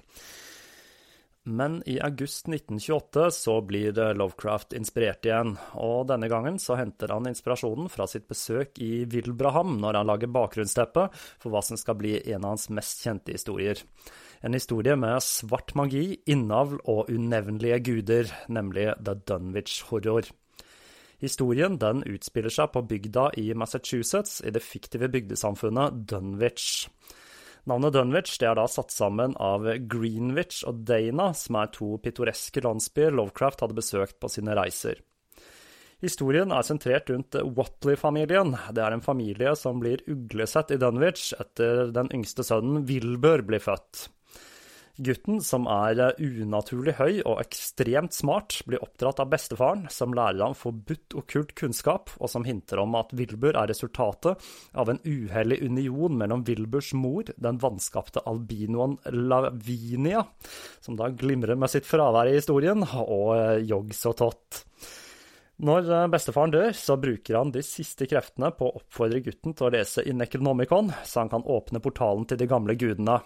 Men 1.47 1.83
i 1.85 1.99
august 2.01 2.47
1928 2.47 3.31
så 3.31 3.61
blir 3.61 3.93
Lovecraft 4.17 4.73
inspirert 4.73 5.27
igjen, 5.27 5.51
og 5.77 6.07
denne 6.09 6.25
gangen 6.25 6.55
så 6.57 6.73
henter 6.79 7.11
han 7.13 7.27
inspirasjonen 7.29 7.85
fra 7.93 8.07
sitt 8.09 8.25
besøk 8.25 8.79
i 8.81 9.03
Wilbraham 9.05 9.75
når 9.77 9.99
han 9.99 10.09
lager 10.09 10.31
bakgrunnsteppet 10.33 11.13
for 11.13 11.53
hva 11.53 11.61
som 11.61 11.77
skal 11.77 11.99
bli 11.99 12.15
en 12.33 12.41
av 12.41 12.55
hans 12.55 12.65
mest 12.73 13.03
kjente 13.05 13.35
historier. 13.35 13.77
En 14.41 14.57
historie 14.57 14.97
med 14.97 15.21
svart 15.21 15.75
magi, 15.77 16.17
innavl 16.25 16.79
og 16.81 17.13
unevnelige 17.13 17.77
guder, 17.91 18.33
nemlig 18.49 18.87
The 18.97 19.13
Dunwich 19.29 19.83
Horror. 19.91 20.25
Historien 21.21 21.77
den 21.77 22.01
utspiller 22.09 22.53
seg 22.53 22.73
på 22.73 22.83
bygda 22.89 23.29
i 23.37 23.51
Massachusetts, 23.53 24.41
i 24.41 24.49
det 24.49 24.65
fiktive 24.65 25.13
bygdesamfunnet 25.13 26.01
Dunwich. 26.09 26.87
Navnet 27.65 27.95
Dunwich 27.95 28.35
det 28.37 28.45
er 28.45 28.59
da 28.59 28.67
satt 28.69 28.93
sammen 28.93 29.31
av 29.41 29.65
Greenwich 29.89 30.61
og 30.69 30.83
Dana, 30.85 31.31
som 31.33 31.57
er 31.57 31.71
to 31.73 31.95
pittoreske 31.97 32.61
landsbyer 32.61 33.15
Lovecraft 33.17 33.63
hadde 33.65 33.77
besøkt 33.79 34.19
på 34.21 34.29
sine 34.29 34.53
reiser. 34.57 35.01
Historien 36.03 36.51
er 36.53 36.65
sentrert 36.67 37.09
rundt 37.09 37.33
Watley-familien. 37.57 38.53
Det 38.69 38.83
er 38.83 38.93
en 38.93 39.01
familie 39.01 39.55
som 39.57 39.79
blir 39.81 40.03
uglesett 40.11 40.75
i 40.75 40.77
Dunwich 40.77 41.31
etter 41.39 41.89
den 41.95 42.11
yngste 42.13 42.45
sønnen 42.45 42.85
Wilbur 42.85 43.41
blir 43.47 43.63
født. 43.63 44.09
Gutten, 44.95 45.41
som 45.43 45.65
er 45.67 45.99
eh, 45.99 46.21
unaturlig 46.39 46.93
høy 46.95 47.19
og 47.27 47.41
ekstremt 47.41 48.15
smart, 48.15 48.61
blir 48.67 48.83
oppdratt 48.83 49.19
av 49.19 49.27
bestefaren, 49.33 49.85
som 49.91 50.15
lærer 50.15 50.39
ham 50.39 50.55
forbudt 50.55 51.17
okkult 51.19 51.51
kunnskap, 51.59 52.13
og 52.15 52.31
som 52.31 52.47
hinter 52.47 52.79
om 52.79 52.95
at 52.95 53.11
Wilbur 53.17 53.59
er 53.59 53.67
resultatet 53.71 54.39
av 54.71 54.91
en 54.91 55.01
uhellig 55.03 55.59
union 55.67 56.15
mellom 56.15 56.45
Wilburs 56.47 56.93
mor, 56.95 57.27
den 57.35 57.59
vanskapte 57.59 58.23
albinoen 58.23 58.95
Lavinia, 59.11 60.23
som 60.79 60.95
da 60.95 61.11
glimrer 61.11 61.59
med 61.59 61.75
sitt 61.75 61.89
fravær 61.89 62.31
i 62.31 62.39
historien, 62.39 62.87
og 63.03 63.35
eh, 63.35 63.65
Yogg-Sothoth. 63.67 64.63
Når 65.67 65.91
eh, 65.91 66.07
bestefaren 66.15 66.55
dør, 66.55 66.71
så 66.75 66.95
bruker 66.99 67.41
han 67.41 67.51
de 67.51 67.67
siste 67.67 68.07
kreftene 68.07 68.55
på 68.55 68.71
å 68.71 68.79
oppfordre 68.79 69.19
gutten 69.27 69.55
til 69.55 69.67
å 69.67 69.75
lese 69.75 70.07
i 70.07 70.15
så 70.15 71.19
han 71.19 71.31
kan 71.35 71.43
åpne 71.43 71.83
portalen 71.83 72.27
til 72.27 72.39
de 72.39 72.47
gamle 72.47 72.79
gudene. 72.79 73.19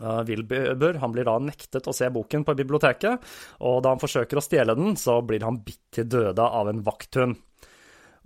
Uh, 0.00 0.22
Wilbur 0.24 0.96
han 1.02 1.12
blir 1.12 1.26
da 1.28 1.34
nektet 1.42 1.88
å 1.88 1.92
se 1.92 2.08
boken 2.12 2.46
på 2.48 2.56
biblioteket, 2.56 3.32
og 3.60 3.82
da 3.84 3.92
han 3.92 4.00
forsøker 4.00 4.40
å 4.40 4.44
stjele 4.44 4.76
den, 4.78 4.94
så 4.96 5.18
blir 5.26 5.44
han 5.44 5.60
bitt 5.66 5.82
til 5.92 6.08
døde 6.08 6.46
av 6.46 6.70
en 6.70 6.80
vakthund. 6.86 7.36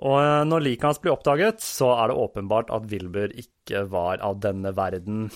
Og 0.05 0.19
eh, 0.21 0.45
når 0.45 0.65
liket 0.65 0.91
hans 0.91 1.01
blir 1.01 1.15
oppdaget, 1.15 1.63
så 1.65 1.89
er 1.97 2.11
det 2.11 2.21
åpenbart 2.21 2.73
at 2.75 2.89
Wilbur 2.91 3.33
ikke 3.33 3.87
var 3.89 4.21
av 4.25 4.43
denne 4.45 4.75
verden. 4.77 5.31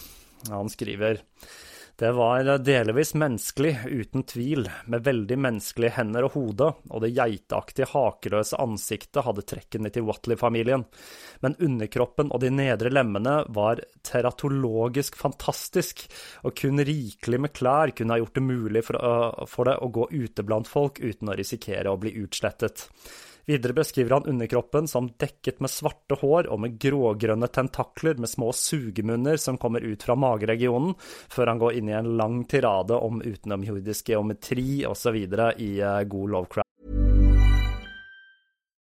Han 0.52 0.68
skriver 0.72 1.22
det 2.00 2.12
var 2.16 2.46
delvis 2.64 3.10
menneskelig, 3.14 3.74
uten 3.84 4.22
tvil, 4.24 4.64
med 4.88 5.04
veldig 5.04 5.36
menneskelige 5.36 5.98
hender 5.98 6.24
og 6.24 6.32
hode, 6.32 6.70
og 6.88 7.02
det 7.04 7.10
geiteaktige, 7.12 7.90
hakeløse 7.92 8.56
ansiktet 8.56 9.26
hadde 9.26 9.44
trekkene 9.44 9.92
til 9.92 10.06
Watley-familien, 10.08 10.86
men 11.44 11.58
underkroppen 11.60 12.32
og 12.32 12.40
de 12.40 12.54
nedre 12.56 12.88
lemmene 12.88 13.42
var 13.52 13.84
teratologisk 14.00 15.20
fantastisk, 15.20 16.06
og 16.48 16.56
kun 16.56 16.80
rikelig 16.88 17.44
med 17.44 17.52
klær 17.52 17.92
kunne 17.92 18.16
ha 18.16 18.22
gjort 18.22 18.40
det 18.40 18.48
mulig 18.48 18.86
for, 18.88 18.96
uh, 18.96 19.44
for 19.44 19.68
det 19.68 19.76
å 19.84 19.92
gå 19.92 20.08
ute 20.08 20.46
blant 20.48 20.72
folk 20.72 21.04
uten 21.04 21.28
å 21.28 21.36
risikere 21.36 21.92
å 21.92 22.00
bli 22.00 22.16
utslettet. 22.24 22.88
Videre 23.46 23.76
beskriver 23.76 24.16
han 24.16 24.28
underkroppen 24.30 24.88
som 24.90 25.08
dekket 25.20 25.60
med 25.60 25.72
svarte 25.72 26.18
hår 26.20 26.50
og 26.52 26.62
med 26.64 26.78
grågrønne 26.82 27.48
tentakler 27.52 28.20
med 28.20 28.30
små 28.30 28.52
sugemunner 28.56 29.40
som 29.40 29.58
kommer 29.60 29.84
ut 29.84 30.02
fra 30.02 30.16
mageregionen, 30.18 30.96
før 31.30 31.54
han 31.54 31.62
går 31.62 31.78
inn 31.78 31.92
i 31.92 31.96
en 31.98 32.14
lang 32.20 32.42
tirade 32.50 32.96
om 32.96 33.22
utenomjordisk 33.22 34.12
geometri 34.12 34.84
osv. 34.86 35.16
i 35.16 35.70
uh, 35.82 36.02
god 36.04 36.30
Lovecraft. 36.30 36.66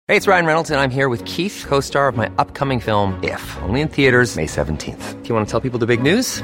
Hey, 0.08 0.18
it's 0.18 0.28
Ryan 0.28 0.46
Reynolds, 0.46 0.70
and 0.70 0.82
I'm 0.82 0.90
here 0.90 1.08
with 1.08 1.24
Keith, 1.24 1.64
co 1.66 1.80
star 1.80 2.10
of 2.10 2.18
my 2.18 2.30
upcoming 2.38 2.82
film, 2.82 3.18
If, 3.24 3.58
only 3.64 3.80
in 3.80 3.88
theaters, 3.88 4.36
May 4.36 4.46
17th. 4.46 5.22
Do 5.22 5.30
you 5.30 5.36
want 5.36 5.48
to 5.48 5.52
tell 5.52 5.62
people 5.62 5.80
the 5.80 5.88
big 5.88 6.04
news? 6.04 6.44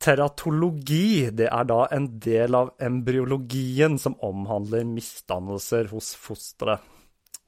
Teratologi 0.00 1.28
det 1.36 1.50
er 1.52 1.66
da 1.68 1.82
en 1.92 2.06
del 2.24 2.56
av 2.56 2.70
embryologien 2.80 3.98
som 4.00 4.16
omhandler 4.24 4.86
misdannelser 4.88 5.90
hos 5.92 6.14
fosteret. 6.16 6.80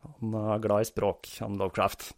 Han 0.02 0.34
er 0.36 0.60
glad 0.60 0.84
i 0.84 0.88
språk, 0.90 1.30
han 1.40 1.56
Lovecraft. 1.60 2.10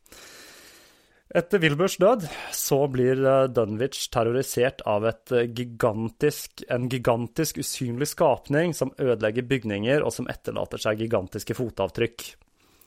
Etter 1.35 1.59
Wilburs 1.59 1.97
død 1.99 2.27
så 2.55 2.79
blir 2.91 3.19
eh, 3.27 3.47
Dunwich 3.51 4.09
terrorisert 4.15 4.85
av 4.87 5.07
gigantisk, 5.31 6.63
en 6.69 6.89
gigantisk 6.89 7.59
usynlig 7.59 8.11
skapning 8.13 8.75
som 8.77 8.93
ødelegger 8.99 9.47
bygninger, 9.49 10.05
og 10.05 10.15
som 10.15 10.29
etterlater 10.31 10.83
seg 10.83 11.03
gigantiske 11.03 11.57
fotavtrykk. 11.59 12.27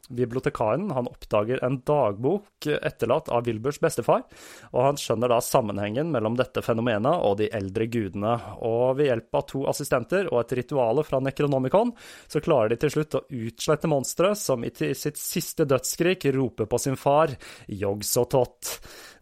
Bibliotekaren 0.07 0.91
han 0.95 1.09
oppdager 1.09 1.59
en 1.65 1.81
dagbok 1.85 2.67
etterlatt 2.67 3.27
av 3.33 3.43
Wilburs 3.47 3.79
bestefar, 3.83 4.23
og 4.71 4.79
han 4.85 4.99
skjønner 5.01 5.33
da 5.33 5.41
sammenhengen 5.43 6.13
mellom 6.13 6.37
dette 6.39 6.63
fenomenet 6.63 7.25
og 7.27 7.37
de 7.41 7.49
eldre 7.55 7.89
gudene. 7.91 8.37
Og 8.63 8.97
ved 8.99 9.11
hjelp 9.11 9.39
av 9.41 9.45
to 9.51 9.65
assistenter 9.67 10.31
og 10.31 10.41
et 10.45 10.55
rituale 10.61 11.03
fra 11.07 11.19
Necronomicon, 11.23 11.91
så 12.27 12.43
klarer 12.43 12.71
de 12.73 12.79
til 12.85 12.95
slutt 12.95 13.19
å 13.19 13.25
utslette 13.27 13.91
monsteret, 13.91 14.39
som 14.39 14.63
i 14.63 14.71
sitt 14.71 15.19
siste 15.19 15.67
dødsskrik 15.67 16.29
roper 16.35 16.71
på 16.71 16.79
sin 16.81 16.99
far, 16.99 17.35
Yogg-Sottot. 17.67 18.75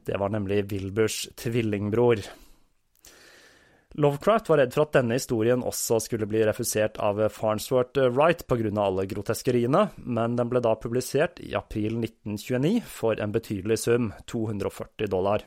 Det 0.05 0.17
var 0.21 0.29
nemlig 0.29 0.67
Wilburs 0.69 1.23
tvillingbror. 1.39 2.21
Lovecraft 3.97 4.49
var 4.49 4.57
redd 4.57 4.73
for 4.75 4.83
at 4.83 4.95
denne 4.97 5.15
historien 5.15 5.61
også 5.63 6.01
skulle 6.03 6.27
bli 6.27 6.41
refusert 6.43 6.97
av 6.99 7.21
Farnsworth 7.31 8.09
Wright 8.11 8.41
pga. 8.43 8.71
alle 8.81 9.05
groteskeriene, 9.07 9.85
men 9.95 10.35
den 10.35 10.49
ble 10.51 10.59
da 10.59 10.73
publisert 10.75 11.39
i 11.39 11.53
april 11.55 12.01
1929 12.01 12.81
for 12.83 13.21
en 13.23 13.31
betydelig 13.31 13.77
sum, 13.85 14.11
240 14.27 15.07
dollar. 15.07 15.45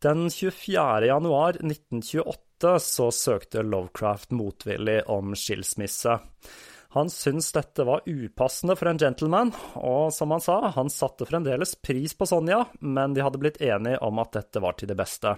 Den 0.00 0.30
24. 0.30 1.04
januar 1.04 1.60
1928 1.60 2.78
så 2.80 3.10
søkte 3.12 3.62
Lovecraft 3.62 4.32
motvillig 4.32 5.02
om 5.12 5.36
skilsmisse. 5.36 6.16
Han 6.96 7.12
syntes 7.12 7.52
dette 7.52 7.84
var 7.84 8.08
upassende 8.08 8.74
for 8.80 8.88
en 8.88 8.98
gentleman, 8.98 9.52
og 9.76 10.14
som 10.16 10.32
han 10.32 10.40
sa, 10.40 10.72
han 10.72 10.88
satte 10.88 11.28
fremdeles 11.28 11.76
pris 11.84 12.16
på 12.16 12.26
Sonja, 12.26 12.64
men 12.80 13.12
de 13.12 13.20
hadde 13.20 13.38
blitt 13.38 13.60
enige 13.60 14.00
om 14.00 14.24
at 14.24 14.32
dette 14.40 14.64
var 14.64 14.80
til 14.80 14.88
det 14.88 14.96
beste. 14.96 15.36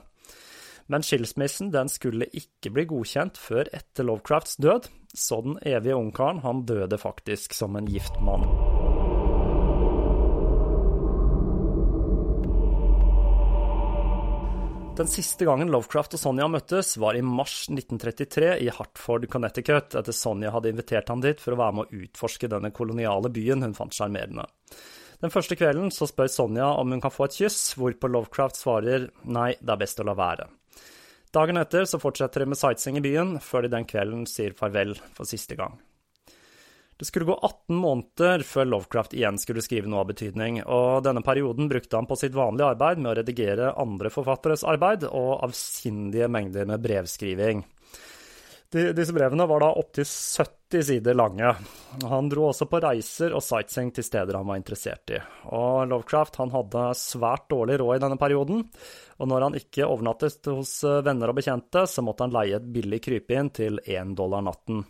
Men 0.87 1.05
skilsmissen 1.07 1.71
den 1.75 1.91
skulle 1.93 2.31
ikke 2.33 2.73
bli 2.75 2.87
godkjent 2.91 3.39
før 3.41 3.71
etter 3.75 4.09
Lovecrafts 4.09 4.59
død, 4.63 4.89
så 5.15 5.43
den 5.45 5.59
evige 5.69 5.99
ungkaren 5.99 6.43
han 6.47 6.65
døde 6.67 6.99
faktisk 6.99 7.55
som 7.55 7.77
en 7.77 7.91
gift 7.91 8.19
mann. 8.25 8.47
Den 14.93 15.09
siste 15.09 15.47
gangen 15.49 15.71
Lovecraft 15.73 16.19
og 16.19 16.21
Sonja 16.21 16.45
møttes, 16.53 16.99
var 17.01 17.17
i 17.17 17.23
mars 17.25 17.63
1933 17.73 18.51
i 18.61 18.69
Hartford, 18.77 19.25
Connecticut, 19.33 19.97
etter 19.97 20.13
Sonja 20.13 20.53
hadde 20.53 20.69
invitert 20.69 21.09
ham 21.09 21.23
dit 21.25 21.41
for 21.41 21.55
å 21.55 21.61
være 21.63 21.79
med 21.79 21.87
å 21.87 22.03
utforske 22.05 22.51
denne 22.53 22.71
koloniale 22.77 23.33
byen 23.33 23.65
hun 23.65 23.77
fant 23.79 23.97
sjarmerende. 23.97 24.45
Den 25.25 25.33
første 25.33 25.57
kvelden 25.57 25.89
så 25.95 26.05
spør 26.11 26.29
Sonja 26.29 26.69
om 26.77 26.93
hun 26.93 27.01
kan 27.01 27.15
få 27.15 27.25
et 27.25 27.39
kyss, 27.41 27.73
hvorpå 27.81 28.11
Lovecraft 28.13 28.61
svarer 28.61 29.09
nei, 29.25 29.55
det 29.63 29.73
er 29.73 29.81
best 29.81 30.03
å 30.03 30.07
la 30.11 30.19
være. 30.19 30.51
Dagen 31.33 31.57
etter 31.57 31.87
så 31.89 31.97
fortsetter 31.97 32.45
de 32.45 32.53
med 32.53 32.61
sightseeing 32.61 32.99
i 33.01 33.05
byen, 33.07 33.39
før 33.41 33.65
de 33.65 33.73
den 33.73 33.89
kvelden 33.89 34.27
sier 34.29 34.53
farvel 34.57 34.93
for 35.17 35.29
siste 35.29 35.57
gang. 35.57 35.79
Det 37.01 37.07
skulle 37.09 37.27
gå 37.27 37.35
18 37.35 37.79
måneder 37.83 38.45
før 38.47 38.69
Lovecraft 38.69 39.15
igjen 39.17 39.39
skulle 39.41 39.65
skrive 39.65 39.89
noe 39.91 40.05
av 40.05 40.11
betydning, 40.13 40.61
og 40.63 41.01
denne 41.07 41.25
perioden 41.25 41.71
brukte 41.73 41.97
han 41.99 42.07
på 42.07 42.19
sitt 42.21 42.37
vanlige 42.37 42.69
arbeid 42.75 43.01
med 43.01 43.11
å 43.11 43.17
redigere 43.19 43.73
andre 43.81 44.13
forfatteres 44.13 44.63
arbeid 44.69 45.09
og 45.09 45.41
avsindige 45.49 46.29
mengder 46.31 46.69
med 46.69 46.85
brevskriving. 46.85 47.65
De, 48.73 48.87
disse 48.97 49.13
brevene 49.13 49.45
var 49.47 49.61
da 49.61 49.69
opptil 49.77 50.07
70 50.09 50.87
sider 50.89 51.17
lange. 51.19 51.51
Han 52.09 52.31
dro 52.33 52.47
også 52.49 52.65
på 52.71 52.81
reiser 52.81 53.35
og 53.37 53.45
sightseeing 53.45 53.91
til 53.93 54.07
steder 54.07 54.39
han 54.39 54.49
var 54.49 54.57
interessert 54.61 55.13
i. 55.13 55.19
Og 55.53 55.91
Lovecraft 55.91 56.39
han 56.41 56.55
hadde 56.55 56.87
svært 56.97 57.51
dårlig 57.53 57.77
råd 57.83 57.99
i 57.99 58.03
denne 58.07 58.17
perioden, 58.21 58.65
og 59.21 59.29
når 59.29 59.47
han 59.47 59.59
ikke 59.61 59.85
overnattet 59.85 60.49
hos 60.49 60.79
venner 61.05 61.29
og 61.29 61.37
bekjente, 61.43 61.85
så 61.85 62.05
måtte 62.07 62.25
han 62.25 62.33
leie 62.33 62.57
et 62.57 62.73
billig 62.79 63.03
krypinn 63.05 63.53
til 63.53 63.77
én 63.85 64.17
dollar 64.17 64.45
natten. 64.49 64.81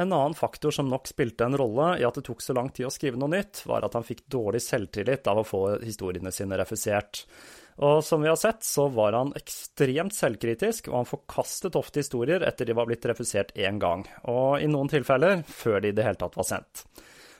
En 0.00 0.12
annen 0.12 0.34
faktor 0.36 0.72
som 0.72 0.88
nok 0.88 1.08
spilte 1.10 1.44
en 1.44 1.56
rolle 1.60 1.94
i 2.00 2.04
at 2.08 2.16
det 2.16 2.24
tok 2.24 2.40
så 2.40 2.54
lang 2.56 2.70
tid 2.72 2.86
å 2.88 2.92
skrive 2.92 3.20
noe 3.20 3.32
nytt, 3.34 3.64
var 3.68 3.84
at 3.84 3.96
han 3.96 4.04
fikk 4.06 4.22
dårlig 4.32 4.62
selvtillit 4.64 5.28
av 5.28 5.42
å 5.42 5.44
få 5.44 5.64
historiene 5.82 6.32
sine 6.32 6.56
refusert. 6.60 7.24
Og 7.80 8.02
som 8.04 8.20
vi 8.20 8.28
har 8.28 8.36
sett, 8.36 8.64
så 8.66 8.88
var 8.92 9.14
han 9.16 9.32
ekstremt 9.38 10.12
selvkritisk, 10.12 10.90
og 10.90 10.98
han 10.98 11.08
forkastet 11.08 11.78
ofte 11.80 12.02
historier 12.02 12.44
etter 12.44 12.68
de 12.68 12.76
var 12.76 12.90
blitt 12.90 13.06
refusert 13.08 13.54
én 13.56 13.80
gang, 13.80 14.04
og 14.28 14.60
i 14.60 14.68
noen 14.68 14.90
tilfeller 14.92 15.40
før 15.48 15.80
de 15.80 15.92
i 15.92 15.96
det 15.96 16.04
hele 16.04 16.20
tatt 16.20 16.36
var 16.36 16.48
sendt. 16.50 16.84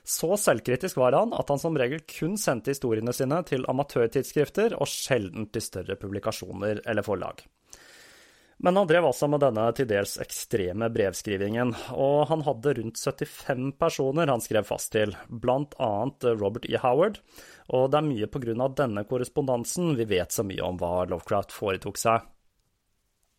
Så 0.01 0.33
selvkritisk 0.41 0.97
var 0.97 1.13
han 1.13 1.35
at 1.37 1.53
han 1.53 1.61
som 1.61 1.77
regel 1.77 2.01
kun 2.09 2.39
sendte 2.41 2.73
historiene 2.73 3.13
sine 3.15 3.43
til 3.47 3.69
amatørtidsskrifter, 3.69 4.79
og 4.81 4.89
sjelden 4.89 5.51
til 5.53 5.67
større 5.67 6.01
publikasjoner 6.01 6.81
eller 6.89 7.05
forlag. 7.05 7.45
Men 8.61 8.77
han 8.77 8.89
drev 8.91 9.07
altså 9.09 9.25
med 9.33 9.41
denne 9.41 9.63
til 9.73 9.87
dels 9.89 10.19
ekstreme 10.21 10.91
brevskrivingen, 10.93 11.73
og 11.97 12.27
han 12.29 12.43
hadde 12.45 12.75
rundt 12.77 13.01
75 13.01 13.71
personer 13.81 14.29
han 14.29 14.43
skrev 14.45 14.67
fast 14.69 14.93
til, 14.93 15.15
blant 15.29 15.73
annet 15.81 16.29
Robert 16.37 16.69
E. 16.69 16.77
Howard, 16.83 17.23
og 17.73 17.89
det 17.89 18.01
er 18.03 18.11
mye 18.11 18.29
på 18.29 18.43
grunn 18.43 18.61
av 18.61 18.77
denne 18.77 19.07
korrespondansen 19.09 19.95
vi 19.97 20.09
vet 20.13 20.37
så 20.37 20.45
mye 20.45 20.67
om 20.67 20.77
hva 20.81 21.07
Lovecraft 21.09 21.57
foretok 21.57 22.01
seg. 22.03 22.29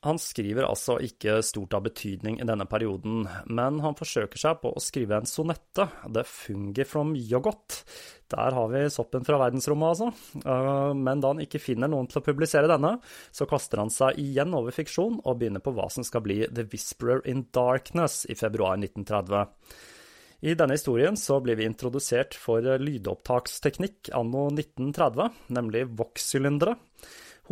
Han 0.01 0.17
skriver 0.17 0.65
altså 0.65 0.95
ikke 1.05 1.35
stort 1.45 1.75
av 1.77 1.83
betydning 1.85 2.39
i 2.41 2.45
denne 2.47 2.65
perioden, 2.69 3.27
men 3.53 3.77
han 3.83 3.97
forsøker 3.97 4.39
seg 4.41 4.57
på 4.63 4.71
å 4.73 4.81
skrive 4.81 5.19
en 5.19 5.29
sonette, 5.29 5.85
The 6.09 6.23
Fungi 6.25 6.85
from 6.89 7.13
yoghurt. 7.13 7.83
Der 8.33 8.57
har 8.57 8.71
vi 8.71 8.81
soppen 8.89 9.27
fra 9.27 9.37
verdensrommet, 9.43 9.93
altså. 9.93 10.41
Eh, 10.41 10.97
men 10.97 11.21
da 11.21 11.35
han 11.35 11.43
ikke 11.45 11.61
finner 11.61 11.91
noen 11.91 12.09
til 12.09 12.17
å 12.17 12.25
publisere 12.25 12.71
denne, 12.71 12.95
så 13.29 13.45
kaster 13.49 13.83
han 13.83 13.93
seg 13.93 14.17
igjen 14.23 14.57
over 14.57 14.73
fiksjon 14.73 15.21
og 15.21 15.37
begynner 15.37 15.61
på 15.61 15.75
hva 15.77 15.85
som 15.93 16.07
skal 16.07 16.25
bli 16.25 16.41
The 16.49 16.65
Whisperer 16.71 17.21
in 17.29 17.45
Darkness 17.53 18.23
i 18.25 18.37
februar 18.39 18.81
1930. 18.81 19.45
I 20.41 20.55
denne 20.57 20.73
historien 20.73 21.13
så 21.19 21.37
blir 21.45 21.59
vi 21.59 21.67
introdusert 21.69 22.33
for 22.33 22.65
lydopptaksteknikk 22.65 24.09
anno 24.17 24.47
1930, 24.49 25.43
nemlig 25.53 25.85
Vox-sylindere. 25.93 26.79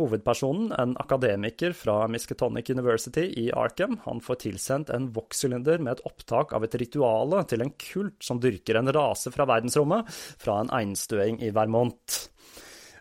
Hovedpersonen, 0.00 0.72
en 0.80 0.96
akademiker 1.00 1.74
fra 1.76 2.06
Miskatonic 2.08 2.70
University 2.72 3.26
i 3.42 3.50
Arkham, 3.52 3.98
han 4.06 4.22
får 4.24 4.42
tilsendt 4.46 4.92
en 4.94 5.10
vokssylinder 5.12 5.82
med 5.82 5.98
et 5.98 6.04
opptak 6.08 6.54
av 6.56 6.64
et 6.64 6.76
rituale 6.80 7.44
til 7.50 7.64
en 7.64 7.74
kult 7.76 8.16
som 8.24 8.40
dyrker 8.40 8.80
en 8.80 8.92
rase 8.96 9.32
fra 9.34 9.46
verdensrommet, 9.50 10.08
fra 10.40 10.62
en 10.62 10.72
einstøing 10.80 11.42
i 11.44 11.52
Vermont. 11.54 12.22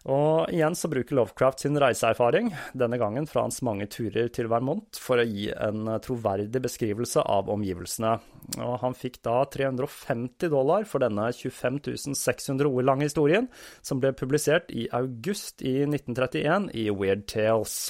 Og 0.07 0.47
igjen 0.53 0.77
så 0.79 0.87
bruker 0.91 1.17
Lovecraft 1.17 1.65
sin 1.65 1.75
reiseerfaring, 1.79 2.53
denne 2.77 2.99
gangen 3.01 3.27
fra 3.27 3.43
hans 3.43 3.59
mange 3.65 3.89
turer 3.91 4.29
til 4.31 4.47
Vermont, 4.51 4.95
for 4.95 5.19
å 5.19 5.27
gi 5.27 5.49
en 5.51 5.89
troverdig 6.03 6.61
beskrivelse 6.63 7.25
av 7.27 7.51
omgivelsene. 7.51 8.15
Og 8.63 8.77
han 8.83 8.95
fikk 8.95 9.19
da 9.27 9.41
350 9.51 10.53
dollar 10.53 10.87
for 10.87 11.03
denne 11.03 11.27
25 11.35 12.15
600 12.15 12.71
ord 12.71 12.87
lange 12.87 13.09
historien, 13.09 13.49
som 13.83 13.99
ble 13.99 14.13
publisert 14.15 14.71
i 14.71 14.87
august 14.95 15.65
i 15.65 15.81
1931 15.83 16.71
i 16.79 16.89
Weird 16.95 17.27
Tales. 17.27 17.89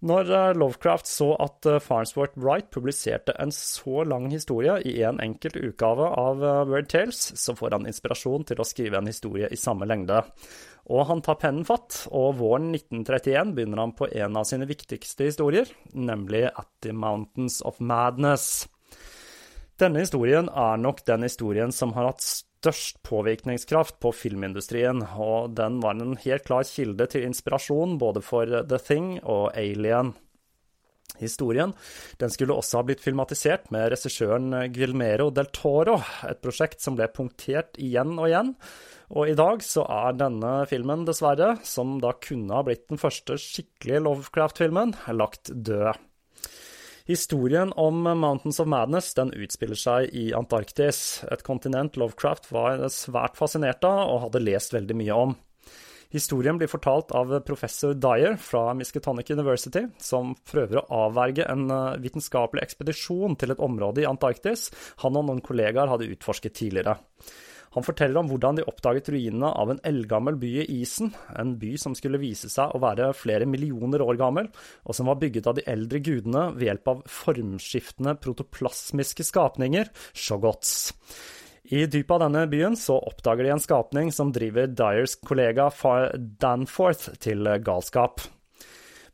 Når 0.00 0.30
eh, 0.32 0.54
Lovecraft 0.56 1.08
så 1.08 1.34
at 1.44 1.66
eh, 1.68 1.80
Farnsworth 1.84 2.38
Wright 2.40 2.70
publiserte 2.72 3.34
en 3.42 3.52
så 3.52 4.04
lang 4.08 4.30
historie 4.32 4.78
i 4.88 4.94
en 5.04 5.20
enkelt 5.20 5.58
utgave 5.60 6.06
av 6.16 6.40
eh, 6.40 6.62
Weird 6.70 6.88
Tales, 6.88 7.20
så 7.36 7.52
får 7.56 7.76
han 7.76 7.88
inspirasjon 7.90 8.46
til 8.48 8.62
å 8.62 8.66
skrive 8.66 8.96
en 9.00 9.10
historie 9.10 9.50
i 9.52 9.60
samme 9.60 9.88
lengde. 9.88 10.22
Og 10.90 11.04
han 11.10 11.20
tar 11.22 11.36
pennen 11.42 11.66
fatt, 11.68 12.06
og 12.16 12.38
våren 12.40 12.72
1931 12.72 13.52
begynner 13.54 13.84
han 13.84 13.92
på 13.98 14.08
en 14.08 14.40
av 14.40 14.48
sine 14.48 14.68
viktigste 14.70 15.28
historier, 15.28 15.68
nemlig 15.92 16.46
At 16.48 16.70
the 16.80 16.96
Mountains 16.96 17.60
of 17.60 17.76
Madness. 17.84 18.70
Denne 19.80 20.00
historien 20.00 20.48
er 20.48 20.80
nok 20.80 21.04
den 21.08 21.28
historien 21.28 21.76
som 21.76 21.92
har 21.96 22.08
hatt 22.08 22.24
størst 22.60 22.98
påvirkningskraft 23.08 23.98
på 24.04 24.12
filmindustrien, 24.12 25.00
og 25.16 25.54
den 25.56 25.80
var 25.80 25.96
en 25.96 26.18
helt 26.20 26.44
klar 26.44 26.66
kilde 26.68 27.06
til 27.08 27.24
inspirasjon 27.28 27.96
både 28.00 28.22
for 28.24 28.44
The 28.68 28.80
Thing 28.80 29.14
og 29.24 29.54
Alien. 29.56 30.12
Historien 31.20 31.72
den 32.20 32.32
skulle 32.32 32.56
også 32.56 32.80
ha 32.80 32.86
blitt 32.86 33.02
filmatisert 33.04 33.68
med 33.74 33.90
regissøren 33.92 34.52
Guilmero 34.72 35.28
del 35.34 35.50
Toro, 35.56 35.98
et 36.28 36.40
prosjekt 36.44 36.84
som 36.84 36.96
ble 36.96 37.08
punktert 37.12 37.80
igjen 37.80 38.14
og 38.18 38.28
igjen. 38.28 38.54
Og 39.10 39.32
i 39.32 39.34
dag 39.34 39.64
så 39.66 39.82
er 39.90 40.14
denne 40.20 40.52
filmen, 40.70 41.02
dessverre, 41.08 41.56
som 41.66 41.96
da 42.02 42.12
kunne 42.22 42.54
ha 42.54 42.62
blitt 42.66 42.86
den 42.92 43.00
første 43.00 43.40
skikkelige 43.40 44.04
Lovecraft-filmen, 44.06 44.94
lagt 45.16 45.50
død. 45.50 45.98
Historien 47.08 47.72
om 47.80 48.02
Mountains 48.02 48.60
of 48.60 48.68
Madness 48.70 49.14
den 49.14 49.32
utspiller 49.32 49.78
seg 49.78 50.10
i 50.16 50.30
Antarktis, 50.36 51.22
et 51.32 51.44
kontinent 51.46 51.96
Lovecraft 52.00 52.50
var 52.52 52.82
svært 52.92 53.38
fascinert 53.40 53.84
av 53.88 54.04
og 54.08 54.26
hadde 54.26 54.44
lest 54.44 54.76
veldig 54.76 54.98
mye 55.00 55.22
om. 55.28 55.38
Historien 56.10 56.58
blir 56.58 56.70
fortalt 56.70 57.12
av 57.14 57.30
professor 57.46 57.94
Dyer 57.94 58.34
fra 58.42 58.72
Miskatonic 58.74 59.30
University, 59.30 59.84
som 60.02 60.32
prøver 60.52 60.80
å 60.80 61.04
avverge 61.06 61.46
en 61.46 61.68
eh, 61.70 62.00
vitenskapelig 62.02 62.64
ekspedisjon 62.64 63.38
til 63.38 63.54
et 63.54 63.62
område 63.62 64.02
i 64.02 64.08
Antarktis 64.10 64.68
han 65.04 65.20
og 65.20 65.28
noen 65.28 65.44
kollegaer 65.44 65.92
hadde 65.92 66.10
utforsket 66.10 66.58
tidligere. 66.58 66.96
Han 67.76 67.86
forteller 67.86 68.18
om 68.18 68.30
hvordan 68.30 68.58
de 68.58 68.64
oppdaget 68.66 69.12
ruinene 69.14 69.46
av 69.54 69.70
en 69.70 69.80
eldgammel 69.86 70.38
by 70.42 70.48
i 70.64 70.64
isen, 70.80 71.12
en 71.38 71.52
by 71.60 71.76
som 71.78 71.94
skulle 71.94 72.18
vise 72.18 72.50
seg 72.50 72.72
å 72.74 72.80
være 72.82 73.12
flere 73.14 73.46
millioner 73.46 74.02
år 74.02 74.18
gammel, 74.18 74.48
og 74.82 74.96
som 74.98 75.06
var 75.06 75.20
bygget 75.20 75.46
av 75.46 75.58
de 75.58 75.66
eldre 75.70 76.00
gudene 76.02 76.48
ved 76.56 76.66
hjelp 76.66 76.90
av 76.90 77.04
formskiftende 77.06 78.16
protoplasmiske 78.18 79.28
skapninger, 79.28 79.92
shogots. 80.10 80.74
I 81.70 81.84
dypet 81.86 82.16
av 82.16 82.24
denne 82.24 82.42
byen 82.50 82.74
så 82.74 82.96
oppdager 82.98 83.46
de 83.46 83.54
en 83.54 83.62
skapning 83.62 84.10
som 84.10 84.32
driver 84.34 84.66
Dyers 84.66 85.14
kollega 85.22 85.70
Danforth 86.42 87.12
til 87.22 87.46
galskap. 87.62 88.24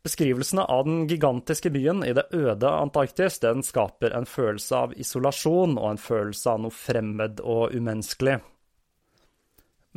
Beskrivelsene 0.07 0.63
av 0.63 0.85
den 0.85 1.07
gigantiske 1.07 1.69
byen 1.69 2.03
i 2.07 2.13
det 2.15 2.29
øde 2.31 2.69
Antarktis 2.69 3.41
den 3.43 3.59
skaper 3.63 4.13
en 4.15 4.25
følelse 4.29 4.77
av 4.85 4.93
isolasjon 4.95 5.73
og 5.75 5.89
en 5.89 5.99
følelse 5.99 6.53
av 6.53 6.61
noe 6.63 6.71
fremmed 6.71 7.41
og 7.43 7.75
umenneskelig. 7.75 8.37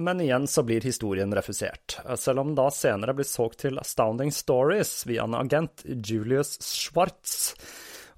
Men 0.03 0.23
igjen 0.25 0.49
så 0.51 0.65
blir 0.67 0.83
historien 0.83 1.31
refusert, 1.37 2.01
selv 2.19 2.43
om 2.43 2.51
den 2.51 2.59
da 2.59 2.67
senere 2.75 3.15
blir 3.15 3.29
solgt 3.29 3.61
til 3.63 3.79
Astounding 3.79 4.35
Stories 4.35 5.05
via 5.07 5.29
en 5.29 5.39
agent, 5.39 5.85
Julius 5.87 6.57
Schwartz. 6.59 7.55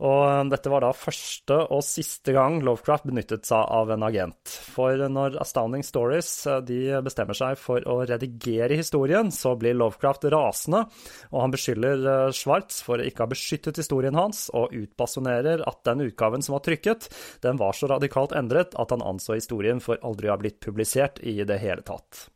Og 0.02 0.50
dette 0.50 0.70
var 0.72 0.82
da 0.82 0.90
første 0.96 1.56
og 1.70 1.84
siste 1.86 2.34
gang 2.34 2.58
Lovecraft 2.66 3.06
benyttet 3.06 3.46
seg 3.46 3.62
av 3.70 3.92
en 3.94 4.02
agent. 4.02 4.54
For 4.74 4.98
når 4.98 5.38
Astounding 5.42 5.84
Stories 5.86 6.30
eh, 6.50 6.98
bestemmer 7.06 7.38
seg 7.38 7.60
for 7.60 7.86
å 7.86 8.00
redigere 8.08 8.78
historien, 8.78 9.30
så 9.34 9.54
blir 9.58 9.78
Lovecraft 9.78 10.26
rasende, 10.34 10.82
og 11.30 11.38
han 11.44 11.54
beskylder 11.54 12.02
eh, 12.02 12.34
Schwartz 12.34 12.82
for 12.82 12.98
å 12.98 13.06
ikke 13.06 13.26
ha 13.26 13.30
beskyttet 13.30 13.78
historien 13.78 14.18
hans, 14.18 14.48
og 14.50 14.74
utbasonerer 14.74 15.62
at 15.70 15.82
den 15.86 16.08
utgaven 16.08 16.42
som 16.42 16.58
var 16.58 16.66
trykket, 16.66 17.06
den 17.46 17.62
var 17.62 17.78
så 17.78 17.92
radikalt 17.94 18.34
endret 18.34 18.74
at 18.74 18.94
han 18.94 19.06
anså 19.06 19.38
historien 19.38 19.82
for 19.82 20.02
aldri 20.02 20.30
å 20.30 20.34
ha 20.34 20.42
blitt 20.42 20.58
publisert 20.64 21.22
i 21.22 21.38
det 21.46 21.62
hele 21.62 21.86
tatt. 21.86 22.26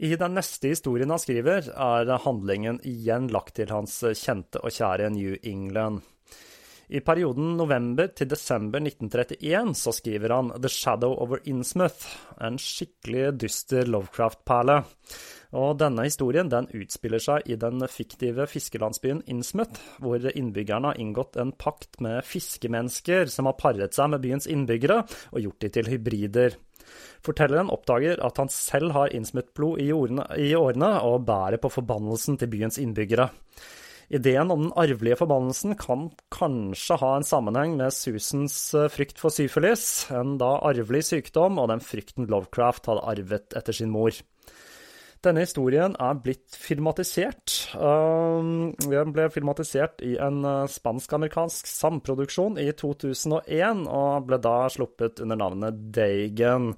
I 0.00 0.16
den 0.16 0.32
neste 0.32 0.70
historien 0.72 1.10
han 1.12 1.20
skriver, 1.20 1.66
er 1.76 2.10
handlingen 2.24 2.78
igjen 2.88 3.26
lagt 3.28 3.58
til 3.58 3.68
hans 3.68 3.98
kjente 4.16 4.62
og 4.64 4.72
kjære 4.72 5.10
New 5.12 5.34
England. 5.44 6.00
I 6.88 7.02
perioden 7.04 7.52
november 7.58 8.08
til 8.16 8.30
desember 8.32 8.80
1931 8.80 9.74
så 9.76 9.92
skriver 9.94 10.32
han 10.34 10.48
The 10.56 10.70
Shadow 10.72 11.12
Over 11.20 11.44
Innsmouth, 11.52 12.08
en 12.40 12.56
skikkelig 12.58 13.34
dyster 13.44 13.92
Lovecraft-perle. 13.92 14.80
Og 15.56 15.74
denne 15.80 16.04
historien 16.06 16.50
den 16.50 16.68
utspiller 16.78 17.22
seg 17.22 17.48
i 17.50 17.56
den 17.58 17.82
fiktive 17.90 18.46
fiskelandsbyen 18.50 19.24
Innsmouth, 19.30 19.80
hvor 19.98 20.22
innbyggerne 20.30 20.92
har 20.92 21.00
inngått 21.02 21.38
en 21.42 21.50
pakt 21.50 21.98
med 22.04 22.22
fiskemennesker 22.26 23.26
som 23.32 23.50
har 23.50 23.58
paret 23.58 23.96
seg 23.96 24.12
med 24.12 24.22
byens 24.22 24.46
innbyggere 24.50 25.02
og 25.32 25.42
gjort 25.42 25.66
de 25.66 25.72
til 25.74 25.90
hybrider. 25.90 26.54
Fortelleren 27.26 27.70
oppdager 27.72 28.22
at 28.24 28.38
han 28.40 28.50
selv 28.52 28.94
har 28.94 29.12
innsmuttblod 29.14 29.82
i, 29.82 29.90
i 29.90 30.54
årene 30.56 30.94
og 31.06 31.26
bærer 31.28 31.60
på 31.62 31.70
forbannelsen 31.72 32.38
til 32.40 32.50
byens 32.50 32.78
innbyggere. 32.82 33.28
Ideen 34.10 34.50
om 34.50 34.64
den 34.64 34.72
arvelige 34.74 35.20
forbannelsen 35.20 35.76
kan 35.78 36.08
kanskje 36.34 36.96
ha 36.98 37.12
en 37.14 37.26
sammenheng 37.26 37.76
med 37.78 37.94
Susans 37.94 38.56
eh, 38.74 38.88
frykt 38.90 39.22
for 39.22 39.30
syfilis, 39.30 40.08
en 40.10 40.34
da 40.40 40.56
arvelig 40.66 41.04
sykdom, 41.12 41.60
og 41.62 41.70
den 41.70 41.82
frykten 41.84 42.26
Lovecraft 42.26 42.90
hadde 42.90 43.04
arvet 43.12 43.54
etter 43.60 43.76
sin 43.76 43.92
mor. 43.94 44.10
Denne 45.20 45.42
historien 45.44 45.92
er 46.00 46.16
blitt 46.24 46.54
filmatisert. 46.56 47.52
Um, 47.76 48.70
den 48.80 49.10
ble 49.12 49.26
filmatisert 49.28 50.00
i 50.00 50.14
en 50.16 50.38
uh, 50.46 50.64
spansk-amerikansk 50.64 51.68
samproduksjon 51.68 52.56
i 52.60 52.70
2001, 52.72 53.82
og 53.84 54.30
ble 54.30 54.38
da 54.40 54.54
sluppet 54.72 55.20
under 55.20 55.42
navnet 55.42 55.82
Dagen. 55.92 56.72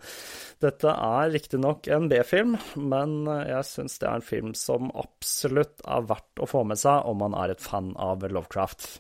Dette 0.63 0.91
er 0.91 1.31
riktignok 1.37 1.87
en 1.87 2.11
B-film, 2.11 2.59
men 2.83 3.15
uh, 3.31 3.45
jeg 3.47 3.71
syns 3.71 4.03
det 4.03 4.11
er 4.11 4.19
en 4.19 4.27
film 4.33 4.53
som 4.59 4.91
absolutt 4.91 5.87
er 5.87 6.11
verdt 6.11 6.43
å 6.43 6.51
få 6.51 6.67
med 6.67 6.83
seg 6.83 7.07
om 7.07 7.23
man 7.23 7.39
er 7.39 7.55
et 7.55 7.63
fan 7.63 7.95
av 7.95 8.27
Lovecraft. 8.27 8.91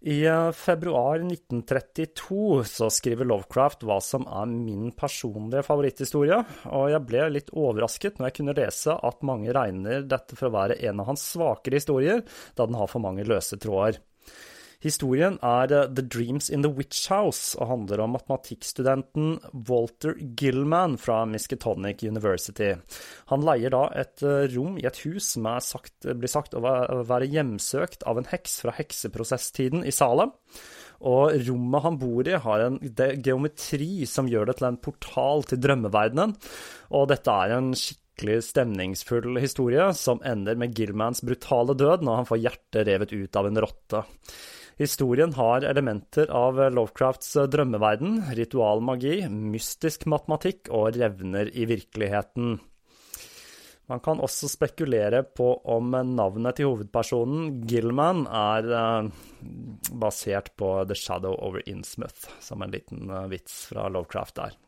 I 0.00 0.18
februar 0.52 1.22
1932 1.24 2.64
så 2.68 2.90
skriver 2.92 3.28
Lovecraft 3.28 3.86
hva 3.86 3.96
som 4.04 4.26
er 4.28 4.50
min 4.50 4.90
personlige 4.96 5.64
favoritthistorie, 5.66 6.42
og 6.68 6.90
jeg 6.92 7.04
ble 7.08 7.28
litt 7.32 7.54
overrasket 7.56 8.18
når 8.18 8.28
jeg 8.28 8.36
kunne 8.40 8.56
lese 8.58 8.96
at 8.96 9.24
mange 9.26 9.54
regner 9.56 10.04
dette 10.04 10.36
for 10.36 10.50
å 10.50 10.56
være 10.58 10.80
en 10.90 11.00
av 11.02 11.10
hans 11.12 11.24
svakere 11.32 11.80
historier, 11.80 12.22
da 12.54 12.68
den 12.68 12.78
har 12.78 12.92
for 12.92 13.04
mange 13.04 13.24
løse 13.26 13.58
tråder. 13.62 13.98
Historien 14.84 15.38
er 15.44 15.72
eh, 15.72 15.88
The 15.96 16.04
Dreams 16.04 16.50
in 16.52 16.64
the 16.64 16.70
Witch 16.72 17.08
House 17.12 17.56
og 17.58 17.70
handler 17.70 18.02
om 18.04 18.14
matematikkstudenten 18.16 19.36
Walter 19.68 20.16
Gilman 20.38 20.96
fra 21.00 21.22
Miskatonic 21.28 22.04
University. 22.04 22.74
Han 23.32 23.44
leier 23.46 23.72
da 23.74 23.86
et 23.96 24.24
eh, 24.26 24.46
rom 24.54 24.76
i 24.80 24.86
et 24.88 25.02
hus 25.06 25.32
som 25.36 25.48
sagt, 25.64 26.06
blir 26.06 26.30
sagt 26.30 26.56
å 26.56 26.62
være 26.62 27.28
hjemsøkt 27.32 28.04
av 28.08 28.20
en 28.20 28.28
heks 28.30 28.60
fra 28.64 28.74
hekseprosesstiden 28.76 29.86
i 29.86 29.94
Salem. 29.94 30.34
Og 31.06 31.34
rommet 31.44 31.84
han 31.84 31.98
bor 32.00 32.28
i, 32.28 32.38
har 32.40 32.64
en 32.64 32.78
geometri 33.24 34.06
som 34.08 34.28
gjør 34.30 34.48
det 34.48 34.58
til 34.58 34.70
en 34.70 34.80
portal 34.80 35.44
til 35.48 35.60
drømmeverdenen. 35.60 36.32
Og 36.96 37.08
dette 37.12 37.32
er 37.32 37.56
en 37.56 37.72
skikkelig 37.76 38.38
stemningsfull 38.46 39.36
historie 39.42 39.90
som 39.96 40.22
ender 40.24 40.56
med 40.56 40.72
Gilmans 40.76 41.20
brutale 41.26 41.76
død 41.76 42.06
når 42.06 42.22
han 42.22 42.28
får 42.30 42.42
hjertet 42.46 42.88
revet 42.88 43.12
ut 43.12 43.36
av 43.36 43.50
en 43.50 43.60
rotte. 43.66 44.04
Historien 44.76 45.32
har 45.32 45.64
elementer 45.64 46.28
av 46.28 46.58
Lovecrafts 46.76 47.30
drømmeverden, 47.48 48.18
ritualmagi, 48.36 49.22
mystisk 49.32 50.04
matematikk 50.12 50.68
og 50.68 50.98
revner 51.00 51.48
i 51.48 51.64
virkeligheten. 51.70 52.58
Man 53.88 54.02
kan 54.04 54.20
også 54.20 54.50
spekulere 54.50 55.22
på 55.24 55.48
om 55.72 55.94
navnet 56.10 56.58
til 56.58 56.68
hovedpersonen, 56.68 57.62
Gilman, 57.70 58.24
er 58.26 58.68
uh, 58.68 59.08
basert 59.96 60.52
på 60.58 60.72
The 60.90 60.98
Shadow 60.98 61.38
over 61.38 61.62
Innsmouth, 61.70 62.28
som 62.42 62.60
en 62.66 62.74
liten 62.74 63.08
uh, 63.08 63.24
vits 63.30 63.62
fra 63.70 63.86
Lovecraft 63.88 64.36
der. 64.42 64.58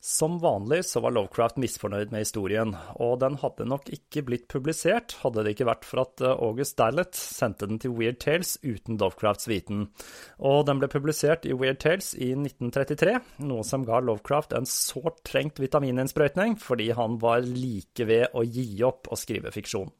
Som 0.00 0.36
vanlig 0.38 0.84
så 0.86 1.00
var 1.02 1.10
Lovecraft 1.10 1.56
misfornøyd 1.58 2.12
med 2.14 2.22
historien, 2.22 2.70
og 3.02 3.16
den 3.18 3.34
hadde 3.42 3.66
nok 3.66 3.88
ikke 3.90 4.22
blitt 4.28 4.46
publisert 4.50 5.16
hadde 5.24 5.42
det 5.42 5.56
ikke 5.56 5.66
vært 5.66 5.88
for 5.88 6.04
at 6.04 6.22
eh, 6.22 6.38
August 6.46 6.76
Dallet 6.78 7.18
sendte 7.18 7.66
den 7.66 7.80
til 7.82 7.96
Weird 7.98 8.20
Tales 8.22 8.54
uten 8.62 9.00
Lovecrafts 9.00 9.50
viten. 9.50 9.88
Og 10.38 10.62
den 10.68 10.78
ble 10.78 10.90
publisert 10.92 11.48
i 11.50 11.56
Weird 11.58 11.82
Tales 11.82 12.12
i 12.14 12.30
1933, 12.36 13.18
noe 13.50 13.66
som 13.66 13.86
ga 13.88 13.98
Lovecraft 14.06 14.54
en 14.54 14.70
sårt 14.70 15.24
trengt 15.26 15.58
vitamininnsprøytning 15.58 16.54
fordi 16.62 16.92
han 16.94 17.18
var 17.18 17.42
like 17.42 18.06
ved 18.06 18.38
å 18.38 18.46
gi 18.46 18.70
opp 18.86 19.10
å 19.10 19.18
skrive 19.18 19.50
fiksjon. 19.54 19.90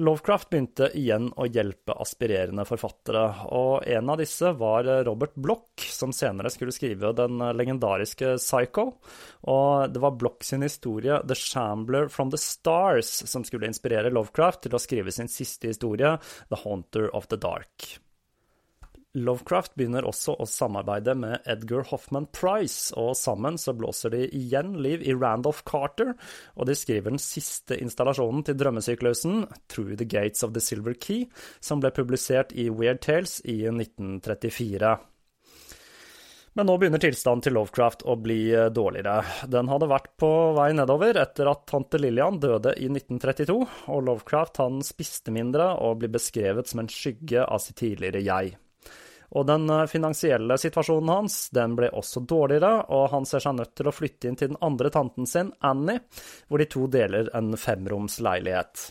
Lovecraft 0.00 0.48
begynte 0.50 0.88
igjen 0.96 1.28
å 1.36 1.44
hjelpe 1.44 1.92
aspirerende 2.00 2.64
forfattere, 2.64 3.24
og 3.52 3.84
en 3.84 4.12
av 4.12 4.20
disse 4.20 4.52
var 4.56 4.88
Robert 5.04 5.36
Bloch, 5.36 5.84
som 5.92 6.14
senere 6.16 6.52
skulle 6.52 6.72
skrive 6.72 7.12
den 7.16 7.42
legendariske 7.56 8.34
Psycho. 8.40 8.86
Og 9.52 9.92
det 9.92 10.00
var 10.02 10.16
Bloch 10.20 10.44
sin 10.46 10.64
historie 10.64 11.20
The 11.28 11.36
Shambler 11.36 12.08
from 12.08 12.32
the 12.32 12.40
Stars 12.40 13.12
som 13.28 13.44
skulle 13.44 13.68
inspirere 13.68 14.12
Lovecraft 14.14 14.64
til 14.66 14.76
å 14.76 14.82
skrive 14.82 15.12
sin 15.12 15.28
siste 15.28 15.68
historie, 15.68 16.16
The 16.48 16.62
Haunter 16.64 17.10
of 17.16 17.28
the 17.28 17.40
Dark. 17.40 17.92
Lovecraft 19.18 19.72
begynner 19.74 20.06
også 20.06 20.36
å 20.38 20.46
samarbeide 20.46 21.16
med 21.18 21.46
Edgar 21.50 21.82
Hoffman 21.90 22.28
Price, 22.30 22.92
og 22.94 23.16
sammen 23.18 23.56
så 23.58 23.74
blåser 23.74 24.14
de 24.14 24.28
igjen 24.38 24.76
liv 24.78 25.02
i 25.02 25.16
Randolph 25.18 25.64
Carter, 25.66 26.12
og 26.54 26.68
de 26.70 26.76
skriver 26.78 27.10
den 27.10 27.22
siste 27.22 27.74
installasjonen 27.82 28.44
til 28.46 28.58
drømmesyklusen, 28.60 29.48
Through 29.66 29.98
the 29.98 30.06
Gates 30.06 30.46
of 30.46 30.54
the 30.54 30.62
Silver 30.62 30.94
Key, 30.94 31.26
som 31.58 31.82
ble 31.82 31.90
publisert 31.96 32.54
i 32.54 32.68
Weird 32.70 33.02
Tales 33.02 33.40
i 33.42 33.64
1934. 33.66 34.94
Men 36.54 36.66
nå 36.66 36.78
begynner 36.78 37.02
tilstanden 37.02 37.42
til 37.46 37.58
Lovecraft 37.58 38.06
å 38.10 38.14
bli 38.18 38.40
eh, 38.54 38.70
dårligere. 38.74 39.46
Den 39.50 39.70
hadde 39.70 39.90
vært 39.90 40.10
på 40.22 40.30
vei 40.54 40.70
nedover 40.74 41.18
etter 41.18 41.50
at 41.50 41.66
tante 41.70 41.98
Lillian 41.98 42.38
døde 42.42 42.78
i 42.78 42.86
1932, 42.90 43.60
og 43.90 44.02
Lovecraft 44.06 44.62
han 44.62 44.80
spiste 44.86 45.34
mindre 45.34 45.72
og 45.82 46.02
blir 46.02 46.14
beskrevet 46.14 46.70
som 46.70 46.84
en 46.84 46.90
skygge 46.90 47.42
av 47.42 47.62
sitt 47.62 47.78
tidligere 47.82 48.22
jeg. 48.22 48.58
Og 49.36 49.46
den 49.46 49.70
eh, 49.70 49.86
finansielle 49.90 50.58
situasjonen 50.58 51.12
hans 51.14 51.40
den 51.54 51.76
ble 51.78 51.90
også 51.96 52.24
dårligere, 52.26 52.86
og 52.90 53.10
han 53.14 53.28
ser 53.28 53.44
seg 53.44 53.58
nødt 53.58 53.74
til 53.78 53.90
å 53.90 53.94
flytte 53.94 54.30
inn 54.30 54.38
til 54.40 54.52
den 54.52 54.62
andre 54.64 54.92
tanten 54.94 55.28
sin, 55.30 55.52
Annie, 55.60 56.02
hvor 56.48 56.62
de 56.62 56.70
to 56.70 56.86
deler 56.90 57.30
en 57.36 57.54
femroms 57.58 58.18
leilighet. 58.24 58.90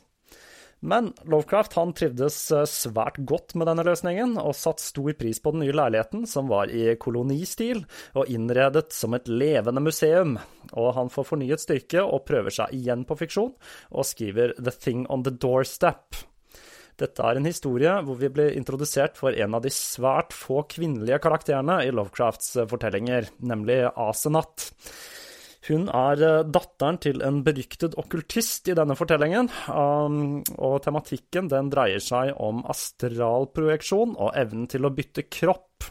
Men 0.79 1.09
Lovecraft 1.27 1.73
han 1.75 1.91
trivdes 1.93 2.37
eh, 2.55 2.63
svært 2.63 3.19
godt 3.27 3.55
med 3.59 3.67
denne 3.67 3.83
løsningen, 3.83 4.37
og 4.39 4.55
satte 4.55 4.85
stor 4.85 5.11
pris 5.19 5.41
på 5.43 5.51
den 5.51 5.65
nye 5.65 5.75
leiligheten, 5.75 6.23
som 6.29 6.47
var 6.51 6.71
i 6.71 6.93
kolonistil 6.95 7.83
og 8.15 8.31
innredet 8.31 8.87
som 8.95 9.17
et 9.17 9.27
levende 9.27 9.83
museum. 9.83 10.37
Og 10.71 10.93
han 10.95 11.11
får 11.11 11.27
fornyet 11.33 11.65
styrke 11.65 12.05
og 12.05 12.23
prøver 12.29 12.55
seg 12.61 12.79
igjen 12.79 13.03
på 13.09 13.19
fiksjon, 13.19 13.53
og 13.91 14.07
skriver 14.07 14.55
The 14.61 14.75
Thing 14.75 15.03
on 15.11 15.27
the 15.27 15.35
Doorstep, 15.35 16.23
dette 16.99 17.23
er 17.25 17.39
en 17.39 17.47
historie 17.47 17.93
hvor 18.05 18.19
vi 18.19 18.31
blir 18.33 18.55
introdusert 18.57 19.17
for 19.19 19.35
en 19.35 19.55
av 19.57 19.63
de 19.63 19.71
svært 19.73 20.35
få 20.35 20.63
kvinnelige 20.71 21.21
karakterene 21.23 21.81
i 21.85 21.93
Lovecrafts 21.95 22.55
eh, 22.59 22.67
fortellinger, 22.69 23.31
nemlig 23.39 23.81
Asenat. 23.93 24.69
Hun 25.67 25.89
er 25.91 26.23
eh, 26.23 26.43
datteren 26.47 26.99
til 27.03 27.23
en 27.25 27.41
beryktet 27.45 27.97
okkultist 27.99 28.71
i 28.71 28.75
denne 28.77 28.95
fortellingen, 28.99 29.51
um, 29.69 30.39
og 30.57 30.79
tematikken 30.85 31.49
den 31.51 31.71
dreier 31.73 32.03
seg 32.03 32.33
om 32.39 32.63
astralprojeksjon 32.71 34.15
og 34.17 34.35
evnen 34.39 34.69
til 34.71 34.87
å 34.87 34.93
bytte 34.95 35.27
kropp. 35.27 35.89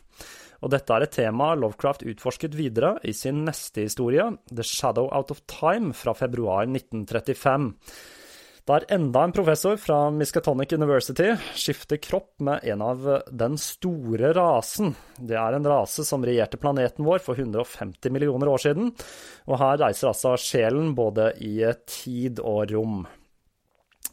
Og 0.58 0.72
dette 0.74 0.90
er 0.90 1.04
et 1.04 1.14
tema 1.14 1.52
Lovecraft 1.54 2.02
utforsket 2.10 2.56
videre 2.58 2.96
i 3.06 3.12
sin 3.14 3.44
neste 3.46 3.84
historie, 3.84 4.24
The 4.50 4.66
Shadow 4.66 5.06
Out 5.14 5.30
of 5.30 5.44
Time, 5.46 5.92
fra 5.94 6.16
februar 6.18 6.66
1935 6.66 7.68
der 8.68 8.84
enda 8.92 9.22
en 9.24 9.32
professor 9.32 9.76
fra 9.80 10.10
Miskatonic 10.12 10.72
University 10.76 11.30
skifter 11.56 11.96
kropp 11.96 12.40
med 12.44 12.64
en 12.68 12.82
av 12.84 13.06
den 13.30 13.56
store 13.60 14.32
rasen. 14.36 14.92
Det 15.16 15.38
er 15.40 15.56
en 15.56 15.68
rase 15.68 16.04
som 16.04 16.24
regjerte 16.24 16.60
planeten 16.60 17.06
vår 17.06 17.22
for 17.24 17.38
150 17.38 18.12
millioner 18.12 18.50
år 18.52 18.60
siden, 18.66 18.90
og 19.48 19.62
her 19.62 19.80
reiser 19.80 20.10
altså 20.10 20.34
sjelen 20.40 20.92
både 20.98 21.30
i 21.40 21.54
tid 21.88 22.42
og 22.44 22.68
rom. 22.74 23.06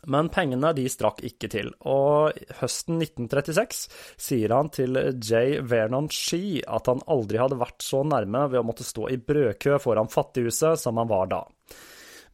Men 0.06 0.30
pengene 0.30 0.70
de 0.78 0.86
strakk 0.92 1.20
ikke 1.26 1.50
til, 1.50 1.72
og 1.90 2.38
høsten 2.60 3.02
1936 3.02 3.88
sier 4.22 4.54
han 4.54 4.70
til 4.74 5.00
J. 5.18 5.64
Vernon 5.66 6.08
Shee 6.14 6.62
at 6.64 6.88
han 6.92 7.02
aldri 7.12 7.42
hadde 7.42 7.58
vært 7.60 7.84
så 7.84 8.06
nærme 8.06 8.46
ved 8.54 8.62
å 8.62 8.68
måtte 8.70 8.86
stå 8.86 9.10
i 9.12 9.20
brødkø 9.20 9.80
foran 9.82 10.12
fattighuset 10.14 10.80
som 10.80 11.02
han 11.02 11.12
var 11.12 11.34
da. 11.34 11.42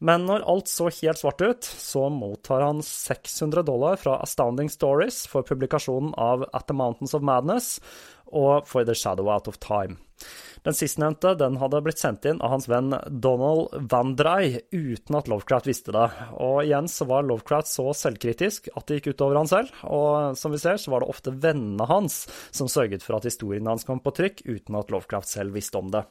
Men 0.02 0.24
når 0.26 0.42
alt 0.50 0.70
så 0.70 0.88
helt 0.90 1.20
svart 1.20 1.42
ut, 1.42 1.64
så 1.64 2.08
mottar 2.10 2.64
han 2.66 2.82
600 2.82 3.62
dollar 3.62 4.00
fra 4.02 4.16
Astounding 4.24 4.70
Stories 4.72 5.24
for 5.30 5.46
publikasjonen 5.46 6.10
av 6.18 6.42
At 6.50 6.66
the 6.66 6.74
Mountains 6.74 7.14
of 7.14 7.22
Madness 7.22 7.76
og 8.32 8.66
for 8.66 8.82
The 8.88 8.96
Shadow 8.98 9.30
Out 9.30 9.46
of 9.46 9.60
Time. 9.62 10.00
Den 10.62 10.74
sistnevnte 10.78 11.34
den 11.38 11.56
hadde 11.58 11.80
blitt 11.82 11.98
sendt 12.02 12.26
inn 12.30 12.40
av 12.42 12.52
hans 12.54 12.68
venn 12.70 12.94
Donald 13.22 13.74
Vandrei 13.90 14.62
uten 14.70 15.18
at 15.18 15.30
Lovecraft 15.30 15.68
visste 15.70 15.94
det. 15.94 16.06
Og 16.38 16.62
igjen 16.62 16.90
så 16.90 17.06
var 17.10 17.26
Lovecraft 17.26 17.70
så 17.70 17.88
selvkritisk 17.98 18.70
at 18.74 18.86
det 18.86 19.00
gikk 19.00 19.12
utover 19.14 19.38
han 19.40 19.50
selv. 19.50 19.70
Og 19.86 20.38
som 20.38 20.54
vi 20.54 20.62
ser, 20.62 20.78
så 20.82 20.94
var 20.94 21.02
det 21.02 21.10
ofte 21.14 21.34
vennene 21.34 21.86
hans 21.90 22.24
som 22.54 22.70
sørget 22.70 23.06
for 23.06 23.18
at 23.18 23.26
historien 23.30 23.70
hans 23.70 23.86
kom 23.86 24.02
på 24.02 24.14
trykk 24.18 24.44
uten 24.46 24.78
at 24.78 24.94
Lovecraft 24.94 25.30
selv 25.30 25.58
visste 25.58 25.82
om 25.82 25.90
det. 25.94 26.06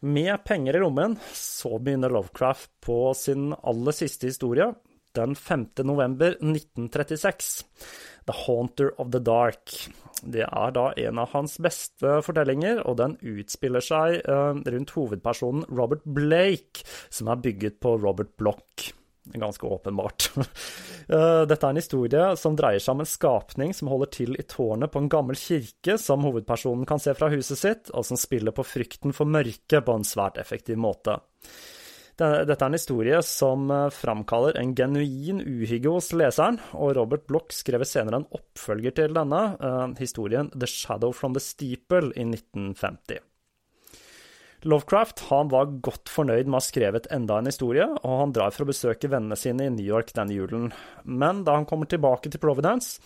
Med 0.00 0.44
penger 0.44 0.76
i 0.76 0.80
lommen 0.80 1.16
så 1.34 1.78
begynner 1.78 2.12
Lovecraft 2.14 2.70
på 2.86 3.14
sin 3.18 3.50
aller 3.62 3.96
siste 3.96 4.28
historie, 4.30 4.70
den 5.18 5.34
5. 5.34 5.66
november 5.82 6.36
1936. 6.38 7.64
The 8.28 8.36
Haunter 8.44 8.92
of 9.00 9.10
the 9.10 9.18
Dark. 9.18 9.74
Det 10.22 10.44
er 10.46 10.74
da 10.76 10.92
en 11.02 11.18
av 11.18 11.32
hans 11.34 11.56
beste 11.62 12.20
fortellinger, 12.22 12.84
og 12.86 13.00
den 13.00 13.16
utspiller 13.26 13.82
seg 13.82 14.20
eh, 14.22 14.62
rundt 14.76 14.94
hovedpersonen 14.94 15.66
Robert 15.72 16.06
Blake, 16.06 16.86
som 17.10 17.32
er 17.32 17.42
bygget 17.42 17.80
på 17.82 17.96
Robert 17.98 18.36
Block. 18.38 18.92
Ganske 19.34 19.66
åpenbart. 19.66 20.30
Eh, 21.08 21.42
dette 21.48 21.64
er 21.64 21.72
en 21.72 21.78
historie 21.80 22.24
som 22.36 22.52
dreier 22.52 22.82
seg 22.84 22.92
om 22.92 23.00
en 23.00 23.08
skapning 23.08 23.70
som 23.72 23.88
holder 23.88 24.10
til 24.12 24.34
i 24.36 24.44
tårnet 24.44 24.92
på 24.92 25.00
en 25.00 25.06
gammel 25.08 25.38
kirke, 25.40 25.94
som 25.96 26.20
hovedpersonen 26.26 26.84
kan 26.84 27.00
se 27.00 27.14
fra 27.16 27.30
huset 27.32 27.56
sitt, 27.56 27.88
og 27.96 28.04
som 28.04 28.20
spiller 28.20 28.52
på 28.52 28.66
frykten 28.68 29.16
for 29.16 29.24
mørket 29.24 29.86
på 29.86 29.94
en 29.96 30.04
svært 30.04 30.36
effektiv 30.36 30.76
måte. 30.76 31.16
Dette 32.18 32.58
er 32.58 32.66
en 32.66 32.74
historie 32.74 33.22
som 33.22 33.70
eh, 33.70 33.86
framkaller 33.94 34.58
en 34.58 34.74
genuin 34.76 35.38
uhygge 35.40 35.92
hos 35.94 36.10
leseren, 36.18 36.58
og 36.74 36.96
Robert 36.98 37.28
Bloch 37.30 37.54
skrev 37.54 37.86
senere 37.86 38.20
en 38.20 38.28
oppfølger 38.34 38.96
til 38.98 39.14
denne, 39.14 39.42
uh, 39.62 39.86
historien 40.00 40.50
The 40.52 40.66
Shadow 40.68 41.14
from 41.14 41.38
the 41.38 41.44
Steeple 41.44 42.10
i 42.18 42.26
1950. 42.26 43.22
Lovecraft 44.66 45.20
han 45.28 45.50
var 45.52 45.70
godt 45.86 46.10
fornøyd 46.10 46.48
med 46.48 46.56
å 46.56 46.58
ha 46.58 46.66
skrevet 46.66 47.06
enda 47.14 47.36
en 47.38 47.46
historie, 47.46 47.84
og 47.86 48.16
han 48.24 48.32
drar 48.34 48.50
for 48.54 48.64
å 48.64 48.70
besøke 48.72 49.10
vennene 49.10 49.38
sine 49.38 49.68
i 49.68 49.74
New 49.74 49.86
York 49.86 50.10
denne 50.16 50.34
julen. 50.34 50.72
Men 51.04 51.44
da 51.46 51.54
han 51.60 51.68
kommer 51.68 51.86
tilbake 51.90 52.32
til 52.32 52.42
Providence, 52.42 52.98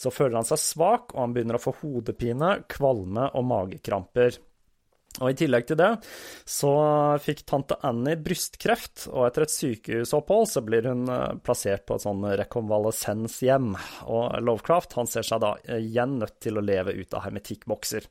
så 0.00 0.12
føler 0.14 0.40
han 0.40 0.48
seg 0.48 0.62
svak, 0.62 1.12
og 1.12 1.20
han 1.26 1.36
begynner 1.36 1.60
å 1.60 1.62
få 1.62 1.74
hodepine, 1.82 2.56
kvalme 2.72 3.28
og 3.36 3.48
magekramper. 3.50 4.40
Og 5.22 5.30
I 5.30 5.36
tillegg 5.38 5.68
til 5.68 5.78
det 5.78 5.92
så 6.50 6.72
fikk 7.22 7.44
tante 7.46 7.76
Annie 7.86 8.18
brystkreft, 8.18 9.04
og 9.12 9.28
etter 9.28 9.44
et 9.44 9.52
sykehusopphold 9.54 10.48
så 10.50 10.64
blir 10.66 10.88
hun 10.90 11.04
eh, 11.06 11.36
plassert 11.44 11.84
på 11.86 11.98
et 11.98 12.06
sånn 12.06 12.24
rekonvalesenshjem. 12.40 13.70
Og 14.10 14.40
Lovecraft 14.42 14.96
han 14.98 15.10
ser 15.10 15.28
seg 15.28 15.44
da 15.44 15.54
igjen 15.76 16.18
nødt 16.24 16.40
til 16.42 16.58
å 16.58 16.64
leve 16.64 16.96
ut 16.96 17.14
av 17.14 17.28
hermetikkbokser. 17.28 18.08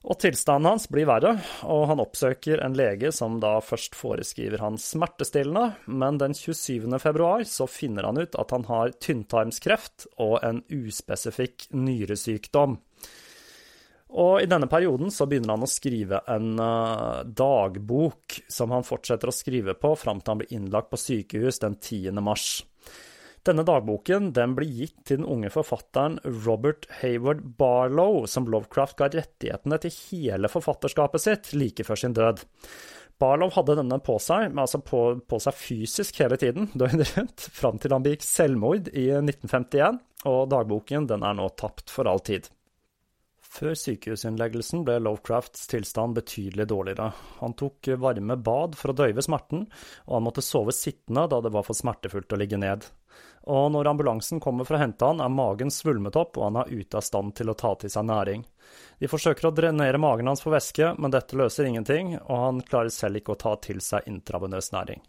Og 0.00 0.16
tilstanden 0.16 0.70
hans 0.70 0.86
blir 0.88 1.04
verre, 1.04 1.34
og 1.68 1.82
han 1.90 2.00
oppsøker 2.00 2.62
en 2.64 2.76
lege 2.76 3.10
som 3.12 3.36
da 3.42 3.58
først 3.60 3.96
foreskriver 3.98 4.62
han 4.62 4.78
smertestillende, 4.80 5.74
men 5.92 6.20
den 6.22 6.32
27. 6.32 6.88
februar 7.02 7.44
så 7.44 7.66
finner 7.68 8.08
han 8.08 8.20
ut 8.22 8.38
at 8.40 8.54
han 8.56 8.64
har 8.70 8.94
tynntarmskreft 8.96 10.08
og 10.16 10.38
en 10.46 10.62
uspesifikk 10.72 11.68
nyresykdom. 11.76 12.78
Og 14.10 14.40
i 14.42 14.48
denne 14.50 14.66
perioden 14.72 15.12
så 15.14 15.28
begynner 15.28 15.54
han 15.54 15.68
å 15.68 15.70
skrive 15.70 16.24
en 16.32 16.56
uh, 16.58 17.20
dagbok 17.22 18.40
som 18.50 18.72
han 18.74 18.86
fortsetter 18.88 19.30
å 19.30 19.36
skrive 19.36 19.76
på 19.78 19.92
fram 20.00 20.24
til 20.24 20.32
han 20.32 20.40
blir 20.40 20.56
innlagt 20.56 20.90
på 20.90 20.98
sykehus 20.98 21.60
den 21.62 21.76
10. 21.76 22.16
mars. 22.24 22.64
Denne 23.48 23.64
dagboken 23.64 24.34
den 24.36 24.52
ble 24.56 24.66
gitt 24.68 24.98
til 25.08 25.22
den 25.22 25.28
unge 25.32 25.48
forfatteren 25.54 26.18
Robert 26.44 26.84
Hayward 27.00 27.40
Barlow, 27.60 28.26
som 28.28 28.48
Lovecraft 28.52 28.98
ga 28.98 29.08
rettighetene 29.14 29.78
til 29.80 29.94
hele 30.10 30.50
forfatterskapet 30.52 31.24
sitt 31.24 31.52
like 31.56 31.86
før 31.88 32.02
sin 32.02 32.16
død. 32.16 32.44
Barlow 33.20 33.52
hadde 33.52 33.78
denne 33.80 33.96
på 34.04 34.18
seg, 34.20 34.52
altså 34.60 34.80
på, 34.84 35.00
på 35.28 35.40
seg 35.40 35.56
fysisk 35.56 36.20
hele 36.20 36.36
tiden, 36.40 36.68
døgnet 36.80 37.16
rundt, 37.16 37.48
fram 37.56 37.80
til 37.80 37.96
han 37.96 38.04
begikk 38.04 38.24
selvmord 38.28 38.92
i 38.92 39.08
1951, 39.16 40.00
og 40.28 40.40
dagboken 40.52 41.08
den 41.08 41.24
er 41.24 41.36
nå 41.36 41.48
tapt 41.60 41.92
for 41.92 42.08
all 42.08 42.20
tid. 42.24 42.48
Før 43.50 43.72
sykehusinnleggelsen 43.74 44.84
ble 44.86 45.00
Lovecrafts 45.02 45.64
tilstand 45.72 46.14
betydelig 46.14 46.68
dårligere. 46.70 47.08
Han 47.40 47.56
tok 47.58 47.88
varme 47.98 48.36
bad 48.38 48.76
for 48.78 48.92
å 48.92 48.98
døyve 49.00 49.24
smerten, 49.26 49.64
og 50.06 50.16
han 50.18 50.26
måtte 50.28 50.44
sove 50.44 50.76
sittende 50.76 51.24
da 51.32 51.40
det 51.42 51.50
var 51.56 51.66
for 51.66 51.76
smertefullt 51.76 52.36
å 52.36 52.38
ligge 52.38 52.60
ned. 52.60 52.86
Og 53.50 53.70
når 53.74 53.88
ambulansen 53.90 54.38
kommer 54.42 54.66
for 54.66 54.76
å 54.76 54.82
hente 54.84 55.06
han, 55.06 55.18
er 55.18 55.32
magen 55.34 55.72
svulmet 55.74 56.14
opp, 56.18 56.36
og 56.38 56.46
han 56.46 56.60
er 56.60 56.70
ute 56.70 57.00
av 57.00 57.02
stand 57.02 57.34
til 57.38 57.50
å 57.50 57.56
ta 57.58 57.72
til 57.80 57.90
seg 57.90 58.06
næring. 58.06 58.44
De 59.02 59.10
forsøker 59.10 59.48
å 59.48 59.54
drenere 59.54 59.98
magen 59.98 60.30
hans 60.30 60.42
for 60.44 60.54
væske, 60.54 60.92
men 61.02 61.10
dette 61.10 61.38
løser 61.38 61.66
ingenting, 61.66 62.14
og 62.20 62.44
han 62.44 62.60
klarer 62.68 62.94
selv 62.94 63.18
ikke 63.18 63.34
å 63.34 63.40
ta 63.40 63.56
til 63.64 63.82
seg 63.82 64.06
intravenøs 64.10 64.70
næring. 64.76 65.02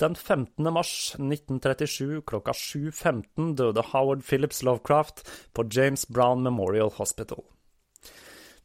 Den 0.00 0.16
15. 0.16 0.72
mars 0.72 0.92
1937 1.18 2.22
klokka 2.26 2.54
7.15 2.56 3.52
døde 3.60 3.84
Howard 3.92 4.24
Phillips 4.24 4.62
Lovecraft 4.64 5.20
på 5.52 5.66
James 5.68 6.06
Brown 6.08 6.40
Memorial 6.42 6.94
Hospital. 6.96 7.44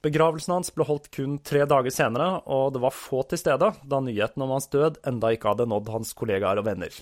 Begravelsen 0.06 0.56
hans 0.56 0.72
ble 0.72 0.88
holdt 0.88 1.12
kun 1.12 1.36
tre 1.44 1.66
dager 1.68 1.92
senere, 1.92 2.40
og 2.48 2.72
det 2.78 2.86
var 2.86 2.96
få 2.96 3.26
til 3.28 3.44
stede 3.44 3.74
da 3.84 4.02
nyheten 4.02 4.46
om 4.46 4.56
hans 4.56 4.72
død 4.72 5.02
enda 5.10 5.36
ikke 5.36 5.52
hadde 5.52 5.68
nådd 5.68 5.92
hans 5.98 6.16
kollegaer 6.16 6.64
og 6.64 6.70
venner. 6.70 6.96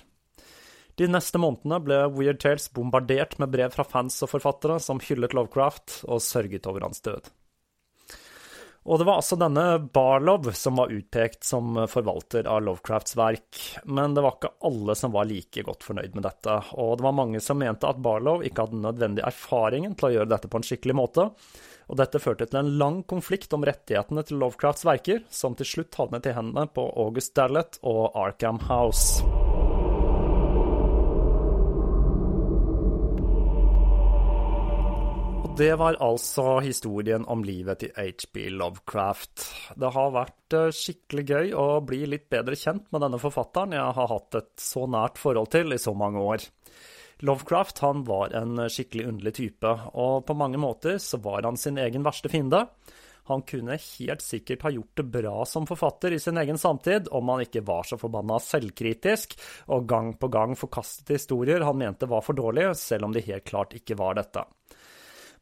De 0.96 1.08
neste 1.12 1.36
månedene 1.40 1.80
ble 1.84 1.98
Weird 2.16 2.38
Tales 2.40 2.70
bombardert 2.72 3.36
med 3.42 3.52
brev 3.52 3.74
fra 3.74 3.84
fans 3.84 4.16
og 4.24 4.32
forfattere 4.32 4.78
som 4.80 5.00
hyllet 5.04 5.34
Lovecraft 5.36 6.02
og 6.08 6.22
sørget 6.24 6.68
over 6.70 6.86
hans 6.88 7.04
død. 7.04 7.28
Og 8.86 9.00
det 9.00 9.06
var 9.08 9.18
altså 9.18 9.36
denne 9.36 9.64
Barlow 9.92 10.46
som 10.54 10.78
var 10.78 10.92
utpekt 10.94 11.44
som 11.44 11.74
forvalter 11.90 12.46
av 12.46 12.60
Lovecrafts 12.62 13.16
verk, 13.18 13.58
men 13.90 14.14
det 14.14 14.22
var 14.22 14.36
ikke 14.36 14.52
alle 14.68 14.94
som 14.96 15.12
var 15.12 15.26
like 15.26 15.64
godt 15.66 15.82
fornøyd 15.88 16.14
med 16.14 16.22
dette, 16.28 16.54
og 16.78 16.92
det 16.96 17.06
var 17.08 17.16
mange 17.18 17.42
som 17.42 17.58
mente 17.58 17.90
at 17.90 17.98
Barlow 18.02 18.44
ikke 18.46 18.68
hadde 18.68 18.84
nødvendig 18.84 19.26
erfaringen 19.26 19.98
til 19.98 20.08
å 20.08 20.12
gjøre 20.14 20.30
dette 20.36 20.52
på 20.52 20.60
en 20.62 20.68
skikkelig 20.70 20.96
måte, 21.02 21.26
og 21.86 21.98
dette 21.98 22.22
førte 22.22 22.46
til 22.46 22.62
en 22.62 22.72
lang 22.78 23.02
konflikt 23.10 23.52
om 23.58 23.66
rettighetene 23.66 24.22
til 24.26 24.38
Lovecrafts 24.42 24.86
verker, 24.86 25.26
som 25.34 25.58
til 25.58 25.66
slutt 25.66 25.98
havnet 25.98 26.30
i 26.30 26.36
hendene 26.38 26.70
på 26.70 26.86
August 26.94 27.34
Dallet 27.34 27.82
og 27.82 28.14
Arkham 28.14 28.62
House. 28.70 29.45
Det 35.56 35.74
var 35.74 35.96
altså 36.04 36.58
historien 36.60 37.22
om 37.32 37.40
livet 37.40 37.80
til 37.80 37.92
HB 37.96 38.42
Lovecraft. 38.58 39.40
Det 39.80 39.88
har 39.94 40.10
vært 40.12 40.52
eh, 40.52 40.66
skikkelig 40.68 41.22
gøy 41.30 41.54
å 41.56 41.64
bli 41.80 42.02
litt 42.12 42.26
bedre 42.28 42.58
kjent 42.60 42.90
med 42.92 43.00
denne 43.00 43.16
forfatteren 43.22 43.72
jeg 43.72 43.94
har 43.96 44.10
hatt 44.10 44.36
et 44.36 44.50
så 44.60 44.84
nært 44.84 45.16
forhold 45.16 45.48
til 45.54 45.72
i 45.72 45.78
så 45.80 45.94
mange 45.96 46.20
år. 46.20 46.44
Lovecraft 47.24 47.80
han 47.86 48.04
var 48.04 48.36
en 48.36 48.66
skikkelig 48.68 49.06
underlig 49.08 49.32
type, 49.38 49.72
og 49.96 50.26
på 50.28 50.36
mange 50.36 50.60
måter 50.60 51.00
så 51.00 51.22
var 51.24 51.48
han 51.48 51.56
sin 51.56 51.80
egen 51.80 52.04
verste 52.04 52.28
fiende. 52.28 52.66
Han 53.32 53.46
kunne 53.48 53.78
helt 53.80 54.22
sikkert 54.26 54.68
ha 54.68 54.74
gjort 54.76 55.00
det 55.00 55.06
bra 55.16 55.38
som 55.48 55.64
forfatter 55.66 56.12
i 56.12 56.20
sin 56.20 56.36
egen 56.36 56.60
samtid 56.60 57.08
om 57.16 57.32
han 57.32 57.46
ikke 57.46 57.64
var 57.64 57.88
så 57.88 57.96
forbanna 57.96 58.36
selvkritisk 58.44 59.38
og 59.72 59.88
gang 59.88 60.12
på 60.20 60.28
gang 60.28 60.52
forkastet 60.52 61.16
historier 61.16 61.64
han 61.64 61.80
mente 61.80 62.12
var 62.12 62.20
for 62.28 62.36
dårlige, 62.36 62.76
selv 62.76 63.08
om 63.08 63.16
de 63.16 63.24
helt 63.24 63.48
klart 63.48 63.72
ikke 63.80 63.96
var 63.96 64.20
dette. 64.20 64.44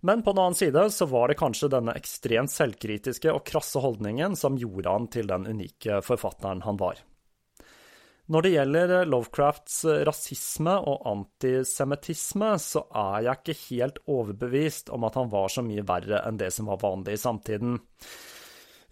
Men 0.05 0.21
på 0.23 0.35
den 0.37 0.43
annen 0.43 0.55
side 0.55 0.91
så 0.93 1.07
var 1.09 1.31
det 1.31 1.39
kanskje 1.41 1.71
denne 1.73 1.95
ekstremt 1.97 2.53
selvkritiske 2.53 3.33
og 3.33 3.47
krasse 3.49 3.81
holdningen 3.81 4.35
som 4.37 4.59
gjorde 4.61 4.93
han 4.93 5.07
til 5.09 5.31
den 5.31 5.47
unike 5.49 6.03
forfatteren 6.05 6.61
han 6.67 6.77
var. 6.77 7.01
Når 8.29 8.45
det 8.45 8.51
gjelder 8.53 8.93
Lovecrafts 9.09 9.79
rasisme 10.05 10.75
og 10.93 11.09
antisemittisme, 11.09 12.53
så 12.61 12.85
er 12.89 13.25
jeg 13.31 13.41
ikke 13.41 13.57
helt 13.63 13.99
overbevist 14.05 14.93
om 14.93 15.09
at 15.09 15.17
han 15.21 15.33
var 15.33 15.49
så 15.53 15.65
mye 15.65 15.85
verre 15.89 16.21
enn 16.29 16.41
det 16.41 16.53
som 16.53 16.69
var 16.69 16.85
vanlig 16.85 17.17
i 17.17 17.25
samtiden. 17.25 17.81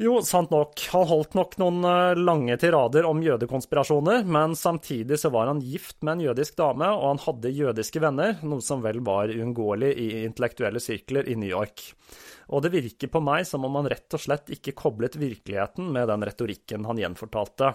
Jo, 0.00 0.14
sant 0.24 0.50
nok. 0.50 0.80
Han 0.94 1.04
holdt 1.10 1.34
nok 1.36 1.58
noen 1.60 1.84
eh, 1.84 2.16
lange 2.16 2.56
tirader 2.60 3.04
om 3.04 3.20
jødekonspirasjoner, 3.22 4.24
men 4.24 4.56
samtidig 4.56 5.18
så 5.20 5.28
var 5.34 5.50
han 5.50 5.60
gift 5.60 5.98
med 6.00 6.16
en 6.16 6.24
jødisk 6.30 6.56
dame, 6.56 6.88
og 6.96 7.10
han 7.10 7.22
hadde 7.26 7.52
jødiske 7.52 8.00
venner, 8.02 8.38
noe 8.40 8.64
som 8.64 8.82
vel 8.84 9.02
var 9.04 9.32
uunngåelig 9.32 9.92
i 9.92 10.08
intellektuelle 10.24 10.80
sirkler 10.82 11.28
i 11.28 11.36
New 11.36 11.50
York. 11.50 11.84
Og 12.52 12.64
det 12.64 12.72
virker 12.72 13.12
på 13.12 13.20
meg 13.24 13.44
som 13.48 13.68
om 13.68 13.80
han 13.80 13.90
rett 13.92 14.16
og 14.16 14.24
slett 14.24 14.50
ikke 14.56 14.76
koblet 14.76 15.20
virkeligheten 15.20 15.92
med 15.92 16.08
den 16.10 16.24
retorikken 16.26 16.88
han 16.88 17.00
gjenfortalte. 17.00 17.74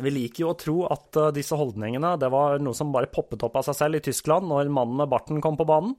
Vi 0.00 0.10
liker 0.12 0.44
jo 0.44 0.52
å 0.52 0.56
tro 0.56 0.76
at 0.88 1.18
uh, 1.20 1.28
disse 1.36 1.56
holdningene 1.58 2.14
det 2.20 2.30
var 2.32 2.62
noe 2.64 2.76
som 2.76 2.94
bare 2.94 3.10
poppet 3.12 3.42
opp 3.44 3.58
av 3.60 3.66
seg 3.66 3.76
selv 3.76 3.98
i 3.98 4.04
Tyskland 4.06 4.48
når 4.48 4.70
mannen 4.72 4.96
med 5.02 5.10
barten 5.12 5.42
kom 5.44 5.58
på 5.60 5.66
banen, 5.68 5.92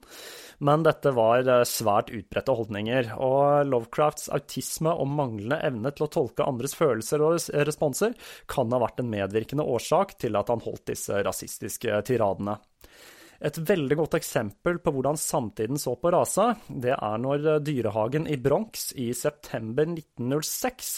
men 0.66 0.82
dette 0.86 1.12
var 1.14 1.46
uh, 1.46 1.60
svært 1.68 2.10
utbredte 2.14 2.56
holdninger. 2.58 3.12
Og 3.22 3.70
Lovecrafts 3.70 4.26
autisme 4.34 4.90
og 4.90 5.12
manglende 5.14 5.60
evne 5.62 5.94
til 5.94 6.08
å 6.08 6.12
tolke 6.18 6.46
andres 6.48 6.74
følelser 6.78 7.22
og 7.22 7.38
responser 7.68 8.18
kan 8.50 8.72
ha 8.74 8.82
vært 8.82 9.04
en 9.04 9.12
medvirkende 9.14 9.66
årsak 9.76 10.18
til 10.24 10.40
at 10.40 10.50
han 10.50 10.64
holdt 10.64 10.88
disse 10.90 11.22
rasistiske 11.22 12.02
tiradene. 12.08 12.58
Et 13.44 13.58
veldig 13.68 13.96
godt 13.98 14.14
eksempel 14.16 14.78
på 14.80 14.92
hvordan 14.94 15.18
samtiden 15.20 15.76
så 15.80 15.92
på 16.00 16.12
rasa, 16.14 16.54
det 16.68 16.94
er 16.94 17.18
når 17.20 17.48
eh, 17.52 17.60
Dyrehagen 17.66 18.24
i 18.30 18.38
Bronx 18.40 18.86
i 18.96 19.10
september 19.16 19.84
1906 19.90 20.94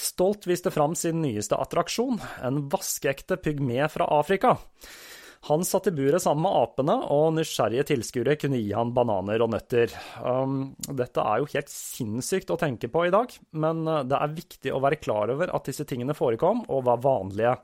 stolt 0.00 0.48
viste 0.48 0.72
fram 0.72 0.96
sin 0.96 1.20
nyeste 1.20 1.58
attraksjon, 1.60 2.16
en 2.46 2.64
vaskeekte 2.72 3.36
pygme 3.44 3.84
fra 3.92 4.08
Afrika. 4.16 4.56
Han 5.48 5.64
satt 5.64 5.86
i 5.88 5.92
buret 5.96 6.20
sammen 6.22 6.44
med 6.44 6.52
apene, 6.52 6.94
og 7.08 7.32
nysgjerrige 7.32 7.86
tilskuere 7.88 8.36
kunne 8.36 8.58
gi 8.60 8.74
han 8.76 8.92
bananer 8.92 9.40
og 9.40 9.48
nøtter. 9.54 9.92
Um, 10.20 10.74
dette 10.84 11.24
er 11.24 11.40
jo 11.40 11.48
helt 11.54 11.72
sinnssykt 11.72 12.52
å 12.52 12.58
tenke 12.60 12.90
på 12.92 13.06
i 13.08 13.12
dag, 13.14 13.32
men 13.56 13.80
uh, 13.88 14.02
det 14.04 14.18
er 14.18 14.34
viktig 14.36 14.74
å 14.76 14.82
være 14.84 15.00
klar 15.00 15.32
over 15.32 15.52
at 15.56 15.70
disse 15.70 15.86
tingene 15.88 16.16
forekom 16.18 16.66
og 16.68 16.84
var 16.90 17.00
vanlige. 17.06 17.54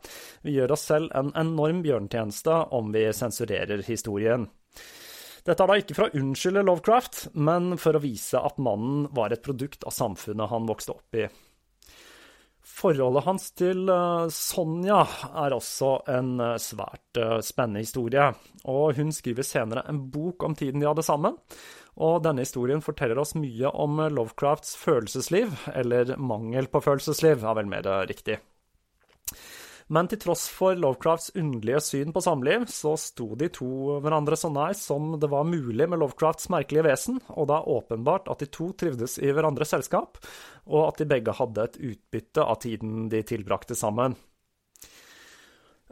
Vi 0.46 0.56
gjør 0.56 0.72
oss 0.72 0.86
selv 0.88 1.12
en 1.20 1.34
enorm 1.36 1.84
bjørntjeneste 1.84 2.62
om 2.78 2.88
vi 2.96 3.04
sensurerer 3.12 3.84
historien. 3.84 4.48
Dette 5.46 5.62
er 5.62 5.70
da 5.70 5.76
ikke 5.78 5.94
for 5.94 6.08
å 6.08 6.18
unnskylde 6.18 6.64
Lovecraft, 6.64 7.26
men 7.38 7.76
for 7.78 7.94
å 7.94 8.02
vise 8.02 8.40
at 8.40 8.56
mannen 8.58 9.04
var 9.14 9.36
et 9.36 9.44
produkt 9.44 9.84
av 9.86 9.94
samfunnet 9.94 10.50
han 10.50 10.66
vokste 10.66 10.96
opp 10.96 11.20
i. 11.20 11.28
Forholdet 12.76 13.24
hans 13.24 13.46
til 13.56 13.88
eh, 13.88 14.26
Sonja 14.32 14.98
er 15.44 15.54
også 15.56 15.94
en 16.12 16.34
eh, 16.44 16.58
svært 16.60 17.20
eh, 17.20 17.38
spennende 17.44 17.80
historie. 17.80 18.26
Og 18.68 18.98
hun 18.98 19.14
skriver 19.16 19.46
senere 19.48 19.86
en 19.88 20.02
bok 20.12 20.44
om 20.44 20.56
tiden 20.58 20.82
de 20.82 20.88
hadde 20.90 21.06
sammen. 21.06 21.38
Og 21.96 22.20
denne 22.26 22.44
historien 22.44 22.84
forteller 22.84 23.22
oss 23.22 23.32
mye 23.38 23.70
om 23.72 24.02
Lovecrafts 24.12 24.74
følelsesliv, 24.76 25.54
eller 25.72 26.12
mangel 26.20 26.68
på 26.68 26.84
følelsesliv, 26.84 27.40
er 27.40 27.56
vel 27.56 27.72
mer 27.72 27.88
riktig. 28.10 28.36
Men 29.86 30.08
til 30.10 30.18
tross 30.18 30.48
for 30.50 30.74
Lovecrafts 30.74 31.30
underlige 31.38 31.80
syn 31.84 32.12
på 32.14 32.22
samliv, 32.24 32.64
så 32.66 32.96
sto 32.98 33.28
de 33.38 33.46
to 33.54 34.00
hverandre 34.02 34.38
så 34.38 34.50
nær 34.50 34.74
som 34.74 35.12
det 35.22 35.30
var 35.30 35.46
mulig 35.46 35.86
med 35.86 36.00
Lovecrafts 36.02 36.50
merkelige 36.50 36.88
vesen, 36.88 37.20
og 37.30 37.46
det 37.46 37.54
er 37.54 37.68
åpenbart 37.76 38.26
at 38.32 38.42
de 38.42 38.50
to 38.50 38.72
trivdes 38.74 39.14
i 39.22 39.30
hverandres 39.30 39.70
selskap, 39.76 40.18
og 40.66 40.88
at 40.88 40.98
de 41.02 41.10
begge 41.14 41.36
hadde 41.38 41.68
et 41.68 41.78
utbytte 41.92 42.42
av 42.42 42.58
tiden 42.66 43.06
de 43.12 43.22
tilbrakte 43.26 43.78
sammen. 43.78 44.18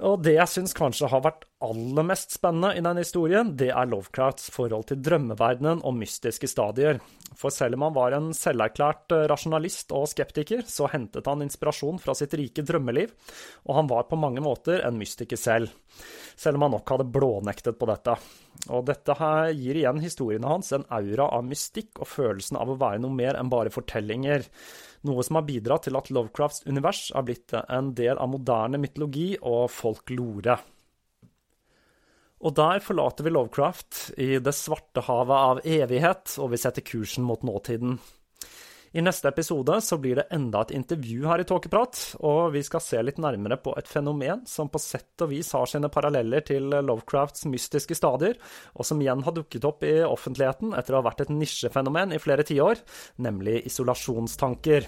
Og 0.03 0.25
det 0.27 0.33
jeg 0.35 0.51
syns 0.51 0.75
kanskje 0.75 1.07
har 1.13 1.23
vært 1.23 1.45
aller 1.63 2.07
mest 2.07 2.35
spennende 2.35 2.73
i 2.75 2.83
denne 2.83 3.05
historien, 3.05 3.53
det 3.55 3.69
er 3.71 3.87
Lovecrafts 3.87 4.49
forhold 4.55 4.89
til 4.89 4.99
drømmeverdenen 5.07 5.85
og 5.87 5.95
mystiske 5.95 6.51
stadier. 6.51 6.99
For 7.39 7.55
selv 7.55 7.79
om 7.79 7.87
han 7.87 7.95
var 7.95 8.17
en 8.17 8.33
selverklært 8.35 9.15
eh, 9.15 9.27
rasjonalist 9.31 9.95
og 9.95 10.09
skeptiker, 10.11 10.65
så 10.67 10.91
hentet 10.91 11.31
han 11.31 11.47
inspirasjon 11.47 12.03
fra 12.03 12.15
sitt 12.19 12.35
rike 12.39 12.67
drømmeliv, 12.67 13.15
og 13.71 13.79
han 13.79 13.91
var 13.91 14.09
på 14.11 14.19
mange 14.19 14.43
måter 14.43 14.83
en 14.83 14.99
mystiker 14.99 15.39
selv. 15.39 15.71
Selv 16.37 16.59
om 16.59 16.67
han 16.67 16.75
nok 16.77 16.91
hadde 16.95 17.11
blånektet 17.15 17.79
på 17.79 17.89
dette. 17.89 18.17
Og 18.75 18.87
dette 18.89 19.17
her 19.19 19.53
gir 19.55 19.79
igjen 19.79 20.03
historiene 20.03 20.51
hans 20.51 20.73
en 20.75 20.87
aura 20.95 21.29
av 21.37 21.47
mystikk 21.47 22.01
og 22.03 22.11
følelsen 22.11 22.59
av 22.61 22.73
å 22.73 22.79
være 22.81 23.03
noe 23.05 23.15
mer 23.15 23.39
enn 23.39 23.53
bare 23.53 23.73
fortellinger 23.75 24.49
noe 25.05 25.25
som 25.25 25.39
har 25.39 25.45
bidratt 25.47 25.87
til 25.87 25.99
at 25.99 26.11
Lovecrafts 26.13 26.65
univers 26.67 27.11
har 27.15 27.27
blitt 27.27 27.53
en 27.61 27.93
del 27.97 28.17
av 28.21 28.31
moderne 28.33 28.81
mytologi 28.81 29.35
og 29.43 29.67
folklore. 29.73 30.57
Og 32.45 32.53
der 32.57 32.83
forlater 32.85 33.25
vi 33.25 33.33
Lovecraft 33.33 34.01
i 34.21 34.35
det 34.43 34.53
svarte 34.57 35.05
havet 35.07 35.37
av 35.51 35.61
evighet, 35.65 36.37
og 36.41 36.53
vi 36.53 36.61
setter 36.61 36.85
kursen 36.85 37.25
mot 37.25 37.45
nåtiden. 37.47 37.99
I 38.95 39.03
neste 39.03 39.27
episode 39.29 39.81
så 39.83 39.97
blir 39.99 40.21
det 40.21 40.29
enda 40.31 40.61
et 40.63 40.71
intervju 40.77 41.25
her 41.27 41.43
i 41.43 41.47
Tåkeprat, 41.49 41.99
og 42.23 42.53
vi 42.55 42.61
skal 42.63 42.83
se 42.85 43.01
litt 43.03 43.19
nærmere 43.19 43.59
på 43.59 43.73
et 43.75 43.91
fenomen 43.91 44.45
som 44.47 44.71
på 44.71 44.79
sett 44.79 45.25
og 45.25 45.33
vis 45.33 45.51
har 45.57 45.67
sine 45.67 45.91
paralleller 45.91 46.47
til 46.47 46.71
Lovecrafts 46.71 47.49
mystiske 47.51 47.99
stadier, 47.99 48.39
og 48.79 48.87
som 48.87 49.03
igjen 49.03 49.27
har 49.27 49.35
dukket 49.35 49.67
opp 49.67 49.83
i 49.83 49.97
offentligheten 50.07 50.79
etter 50.79 50.95
å 50.95 51.03
ha 51.03 51.09
vært 51.09 51.27
et 51.27 51.35
nisjefenomen 51.35 52.15
i 52.15 52.23
flere 52.23 52.47
tiår, 52.47 52.87
nemlig 53.27 53.65
isolasjonstanker. 53.67 54.87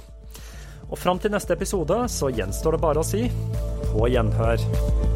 Og 0.86 0.98
fram 1.02 1.18
til 1.18 1.34
neste 1.34 1.58
episode 1.58 2.04
så 2.06 2.30
gjenstår 2.30 2.78
det 2.78 2.84
bare 2.86 3.02
å 3.02 3.10
si 3.10 3.26
på 3.90 4.06
gjenhør. 4.06 5.15